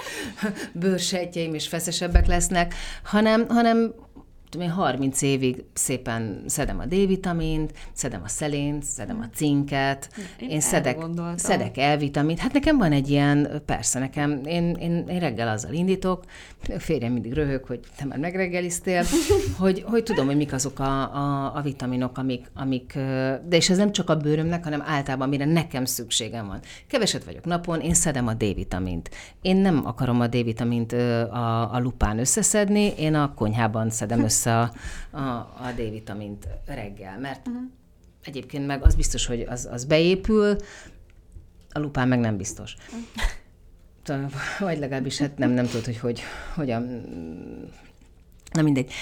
[0.73, 3.95] bőrsejtjeim, és feszesebbek lesznek, hanem, hanem
[4.51, 10.49] tudom én, 30 évig szépen szedem a D-vitamint, szedem a szelént, szedem a cinket, én,
[10.49, 10.99] én szedek,
[11.37, 12.39] szedek E-vitamint.
[12.39, 16.25] Hát nekem van egy ilyen, persze, nekem, én, én, én reggel azzal indítok,
[16.69, 19.05] a férjem mindig röhög, hogy te már megreggeliztél,
[19.59, 23.77] hogy, hogy tudom, hogy mik azok a, a, a vitaminok, amik, amik, de és ez
[23.77, 26.61] nem csak a bőrömnek, hanem általában, amire nekem szükségem van.
[26.87, 29.11] Keveset vagyok napon, én szedem a D-vitamint.
[29.43, 34.59] Én nem akarom a D-vitamint a, a lupán összeszedni, én a konyhában szedem össze össze
[34.59, 34.73] a,
[35.11, 37.63] a, a D-vitamint reggel, mert uh-huh.
[38.25, 40.57] egyébként meg az biztos, hogy az, az beépül,
[41.73, 42.77] a lupán meg nem biztos.
[44.09, 44.33] Uh-huh.
[44.59, 46.21] Vagy legalábbis hát nem, nem tudod, hogy, hogy
[46.55, 46.83] hogyan...
[48.53, 48.93] Na mindegy.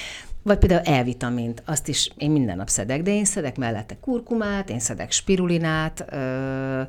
[0.43, 4.79] Vagy például E-vitamint, azt is én minden nap szedek, de én szedek mellette kurkumát, én
[4.79, 6.83] szedek spirulinát, ö,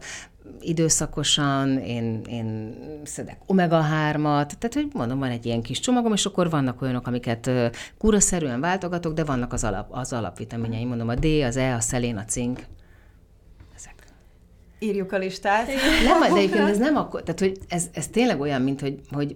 [0.60, 6.50] időszakosan, én, én szedek omega-3-at, tehát hogy mondom, van egy ilyen kis csomagom, és akkor
[6.50, 7.52] vannak olyanok, amiket
[7.98, 12.18] kúraszerűen váltogatok, de vannak az, alap, az alapvitaminjai, mondom, a D, az E, a szelén,
[12.18, 12.60] a cink.
[14.82, 15.68] Írjuk a listát.
[16.04, 19.36] Nem, de egyébként ez nem akkor, tehát hogy ez, ez tényleg olyan, mint hogy, hogy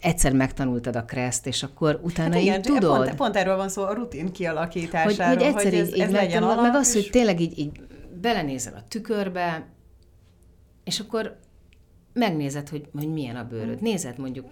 [0.00, 3.04] egyszer megtanultad a kreszt, és akkor utána hát igen, így tudod.
[3.04, 5.26] Pont, pont erről van szó, a rutin kialakításáról.
[5.26, 7.58] Hogy, hogy egyszer hogy ez, így, ez így legyen alap, meg az, hogy tényleg így,
[7.58, 7.80] így
[8.20, 9.66] belenézel a tükörbe,
[10.86, 11.38] és akkor
[12.12, 13.82] megnézed, hogy, hogy milyen a bőröd.
[13.82, 14.46] Nézed mondjuk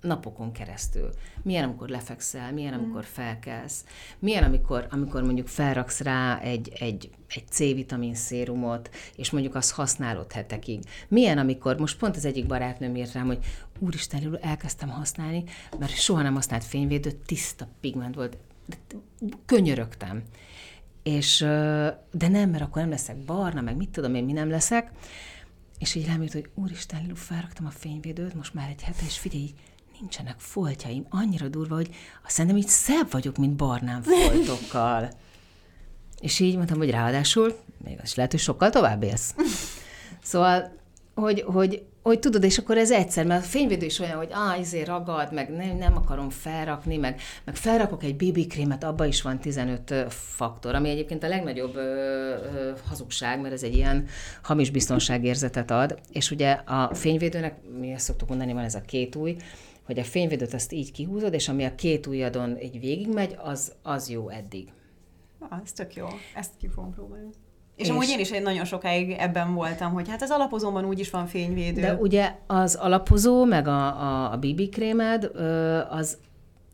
[0.00, 1.10] napokon keresztül.
[1.42, 2.78] Milyen, amikor lefekszel, milyen, mm.
[2.78, 3.84] amikor felkelsz,
[4.18, 10.32] milyen, amikor, amikor mondjuk felraksz rá egy, egy, egy C-vitamin szérumot, és mondjuk azt használod
[10.32, 10.82] hetekig.
[11.08, 13.44] Milyen, amikor, most pont az egyik barátnőm írt rám, hogy
[13.78, 15.44] úristen, elkezdtem használni,
[15.78, 18.36] mert soha nem használt fényvédőt, tiszta pigment volt,
[19.46, 20.22] könyörögtem
[21.04, 21.38] és,
[22.10, 24.90] de nem, mert akkor nem leszek barna, meg mit tudom én, mi nem leszek.
[25.78, 29.54] És így rám hogy úristen, felraktam a fényvédőt, most már egy hete, és figyelj,
[30.00, 31.94] nincsenek foltjaim, annyira durva, hogy
[32.24, 35.10] azt szerintem így szebb vagyok, mint barnám foltokkal.
[36.20, 39.34] és így mondtam, hogy ráadásul, még az lehet, hogy sokkal tovább élsz.
[40.22, 40.76] Szóval,
[41.14, 44.60] hogy, hogy hogy tudod, és akkor ez egyszer, mert a fényvédő is olyan, hogy ah,
[44.60, 49.22] izé ragad, meg nem, nem akarom felrakni, meg, meg felrakok egy BB krémet, abban is
[49.22, 54.06] van 15 faktor, ami egyébként a legnagyobb ö, ö, hazugság, mert ez egy ilyen
[54.42, 59.16] hamis biztonságérzetet ad, és ugye a fényvédőnek, mi ezt szoktuk mondani, van ez a két
[59.16, 59.36] új,
[59.84, 64.08] hogy a fényvédőt azt így kihúzod, és ami a két ujjadon így végigmegy, az, az
[64.08, 64.68] jó eddig.
[65.38, 66.06] Ah, ez tök jó.
[66.34, 67.30] Ezt ki fogom próbálni.
[67.76, 71.10] És, és amúgy én is egy nagyon sokáig ebben voltam, hogy hát az alapozóban úgyis
[71.10, 71.80] van fényvédő.
[71.80, 75.30] De ugye az alapozó, meg a, a, a BB krémed,
[75.90, 76.18] az,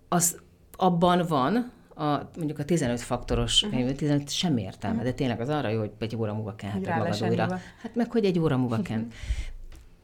[0.08, 0.38] az
[0.76, 3.78] abban van, a, mondjuk a 15 faktoros uh-huh.
[3.78, 5.10] fényvédő, 15 sem értelme, uh-huh.
[5.10, 7.60] de tényleg az arra jó, hogy egy óra múlva kenheted magad újra.
[7.82, 8.88] Hát meg, hogy egy óra múlva uh-huh.
[8.88, 9.14] kent.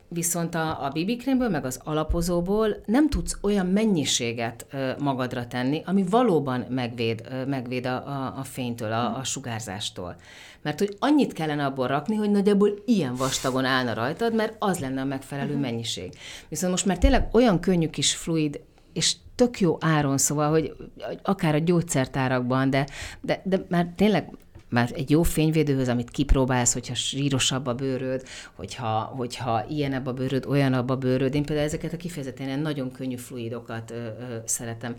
[0.08, 5.82] Viszont a, a BB krémből, meg az alapozóból nem tudsz olyan mennyiséget ö, magadra tenni,
[5.86, 10.16] ami valóban megvéd, ö, megvéd a, a, a fénytől, a, a sugárzástól.
[10.62, 15.00] Mert hogy annyit kellene abból rakni, hogy nagyjából ilyen vastagon állna rajtad, mert az lenne
[15.00, 15.62] a megfelelő uh-huh.
[15.62, 16.12] mennyiség.
[16.48, 18.60] Viszont most már tényleg olyan könnyű kis fluid,
[18.92, 20.76] és tök jó áron, szóval, hogy
[21.22, 22.86] akár a gyógyszertárakban, de,
[23.20, 24.30] de, de már tényleg
[24.68, 28.22] Már egy jó fényvédőhöz, amit kipróbálsz, hogyha sírosabb a bőröd,
[28.54, 31.34] hogyha, hogyha ilyenebb a bőröd, olyanabb a bőröd.
[31.34, 34.96] Én például ezeket a kifejezetten ilyen nagyon könnyű fluidokat ö, ö, szeretem.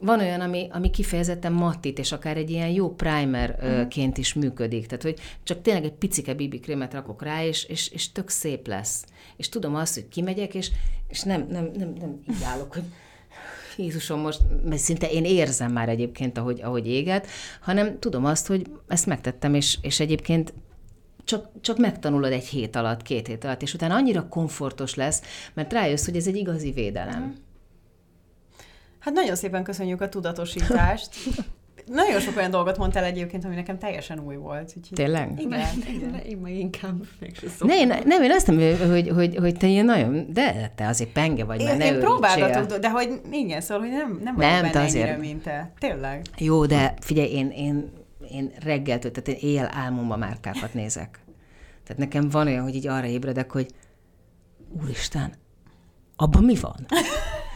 [0.00, 4.86] Van olyan, ami, ami kifejezetten mattit, és akár egy ilyen jó primerként is működik.
[4.86, 8.66] Tehát, hogy csak tényleg egy picike BB krémet rakok rá, és, és, és tök szép
[8.66, 9.04] lesz.
[9.36, 10.70] És tudom azt, hogy kimegyek, és,
[11.08, 12.84] és nem, nem, nem, nem így állok, hogy
[13.80, 17.26] Jézusom, most mert szinte én érzem már egyébként, ahogy, ahogy éget,
[17.60, 20.52] hanem tudom azt, hogy ezt megtettem, és, és egyébként
[21.24, 25.22] csak, csak megtanulod egy hét alatt, két hét alatt, és utána annyira komfortos lesz,
[25.54, 27.34] mert rájössz, hogy ez egy igazi védelem.
[28.98, 31.10] Hát nagyon szépen köszönjük a tudatosítást.
[31.94, 34.74] Nagyon sok olyan dolgot mondtál egyébként, ami nekem teljesen új volt.
[34.76, 34.92] Úgyhogy...
[34.94, 35.40] Tényleg?
[35.40, 35.60] Igen.
[36.12, 38.56] Ne, én meg inkább mégse Ne, én, nem, én azt nem,
[38.90, 42.00] hogy, hogy, hogy te ilyen nagyon, de te azért penge vagy, mert Én, ne én
[42.00, 45.42] próbálgatok, de hogy igen, szóval, hogy nem, nem vagyok Nem, benne te ennyire, azért- mint
[45.42, 45.72] te.
[45.78, 46.26] Tényleg.
[46.38, 47.90] Jó, de figyelj, én, én,
[48.30, 51.18] én reggeltől, tehát én éjjel álmomban márkákat nézek.
[51.84, 53.66] Tehát nekem van olyan, hogy így arra ébredek, hogy
[54.82, 55.32] úristen,
[56.16, 56.86] abban mi van?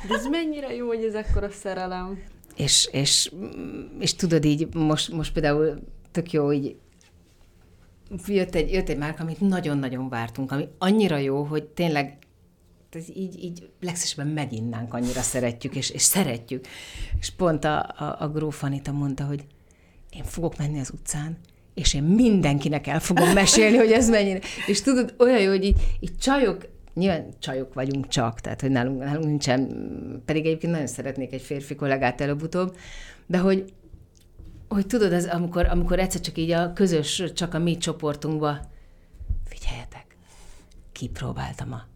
[0.09, 2.19] De ez mennyire jó, hogy ez ekkora szerelem.
[2.57, 3.33] És, és,
[3.99, 5.79] és tudod így, most, most például
[6.11, 6.77] tök jó, így
[8.27, 12.19] jött egy, jött egy márka, amit nagyon-nagyon vártunk, ami annyira jó, hogy tényleg
[12.91, 16.67] ez így, így legszesebben meginnánk, annyira szeretjük, és, és szeretjük.
[17.21, 19.45] És pont a, a, a gróf Anita mondta, hogy
[20.11, 21.39] én fogok menni az utcán,
[21.75, 24.41] és én mindenkinek el fogom mesélni, hogy ez mennyire.
[24.67, 28.99] És tudod, olyan jó, hogy így, így csajok, nyilván csajok vagyunk csak, tehát hogy nálunk,
[28.99, 29.69] nálunk nincsen,
[30.25, 32.77] pedig egyébként nagyon szeretnék egy férfi kollégát előbb-utóbb,
[33.27, 33.73] de hogy,
[34.69, 38.61] hogy tudod, ez, amikor, amikor egyszer csak így a közös, csak a mi csoportunkba,
[39.45, 40.17] figyeljetek,
[40.93, 41.94] kipróbáltam a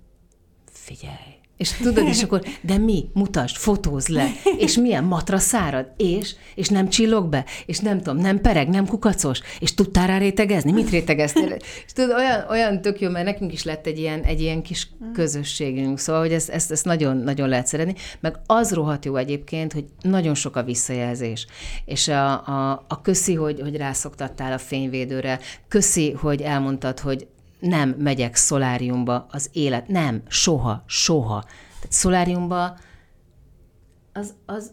[0.88, 1.38] figyelj.
[1.58, 3.04] És tudod, és akkor, de mi?
[3.12, 4.30] Mutasd, fotózd le.
[4.58, 5.86] És milyen matra szárad?
[5.96, 6.34] És?
[6.54, 7.44] És nem csillog be?
[7.66, 9.40] És nem tudom, nem pereg, nem kukacos?
[9.60, 10.72] És tudtál rá rétegezni?
[10.72, 11.52] Mit rétegeztél?
[11.86, 14.88] És tudod, olyan, olyan tök jó, mert nekünk is lett egy ilyen, egy ilyen kis
[15.12, 15.98] közösségünk.
[15.98, 17.94] Szóval, hogy ezt, ezt, ezt nagyon, nagyon lehet szeretni.
[18.20, 21.46] Meg az rohadt jó egyébként, hogy nagyon sok a visszajelzés.
[21.84, 27.26] És a, a, a köszi, hogy, hogy rászoktattál a fényvédőre, köszi, hogy elmondtad, hogy
[27.58, 31.42] nem megyek szoláriumba az élet, nem, soha, soha.
[31.74, 32.78] Tehát szoláriumba
[34.12, 34.72] az, az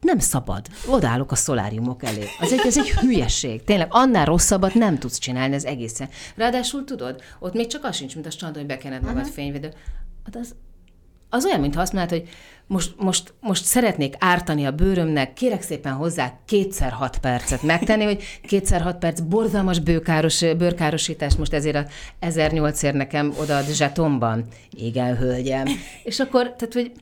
[0.00, 0.66] nem szabad.
[0.86, 2.24] Odállok a szoláriumok elé.
[2.40, 3.64] Az egy, ez egy hülyeség.
[3.64, 6.08] Tényleg, annál rosszabbat nem tudsz csinálni az egészen.
[6.36, 9.32] Ráadásul tudod, ott még csak az sincs, mint a strandon, hogy bekened magad uh-huh.
[9.32, 9.74] fényvédő.
[10.24, 10.54] Hát az,
[11.28, 12.28] az olyan, mintha azt mondod, hogy
[12.68, 18.22] most, most, most szeretnék ártani a bőrömnek, kérek szépen hozzá kétszer hat percet megtenni, hogy
[18.42, 21.86] kétszer hat perc borzalmas bőkáros, bőrkárosítást most ezért a
[22.18, 24.44] 1008 ér nekem odaad zsetomban.
[24.70, 25.66] Igen, hölgyem.
[26.02, 26.92] És akkor, tehát, hogy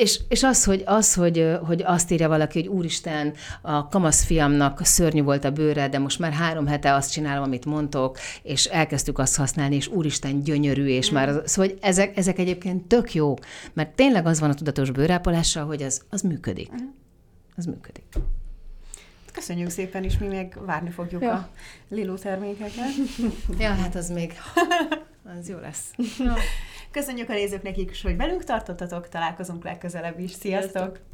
[0.00, 4.84] és, és az, hogy, az hogy, hogy azt írja valaki, hogy úristen, a kamasz fiamnak
[4.84, 9.18] szörnyű volt a bőre, de most már három hete azt csinálom, amit mondtok, és elkezdtük
[9.18, 11.14] azt használni, és úristen, gyönyörű, és mm.
[11.14, 13.34] már az, szóval hogy ezek, ezek egyébként tök jó,
[13.72, 16.70] mert tényleg az van a tudatos bőrápolással, hogy az, az működik.
[16.70, 16.82] Mhm.
[17.56, 18.04] Az működik.
[19.32, 21.32] Köszönjük szépen, és mi még várni fogjuk Ja.
[21.32, 21.48] a
[21.88, 22.90] Lilu termékeket.
[23.58, 24.32] Ja, hát az még,
[25.40, 25.84] az jó lesz.
[26.90, 30.30] Köszönjük a nézőknek is, hogy velünk tartottatok, találkozunk legközelebb is.
[30.30, 30.70] Sziasztok!
[30.72, 31.09] Sziasztok!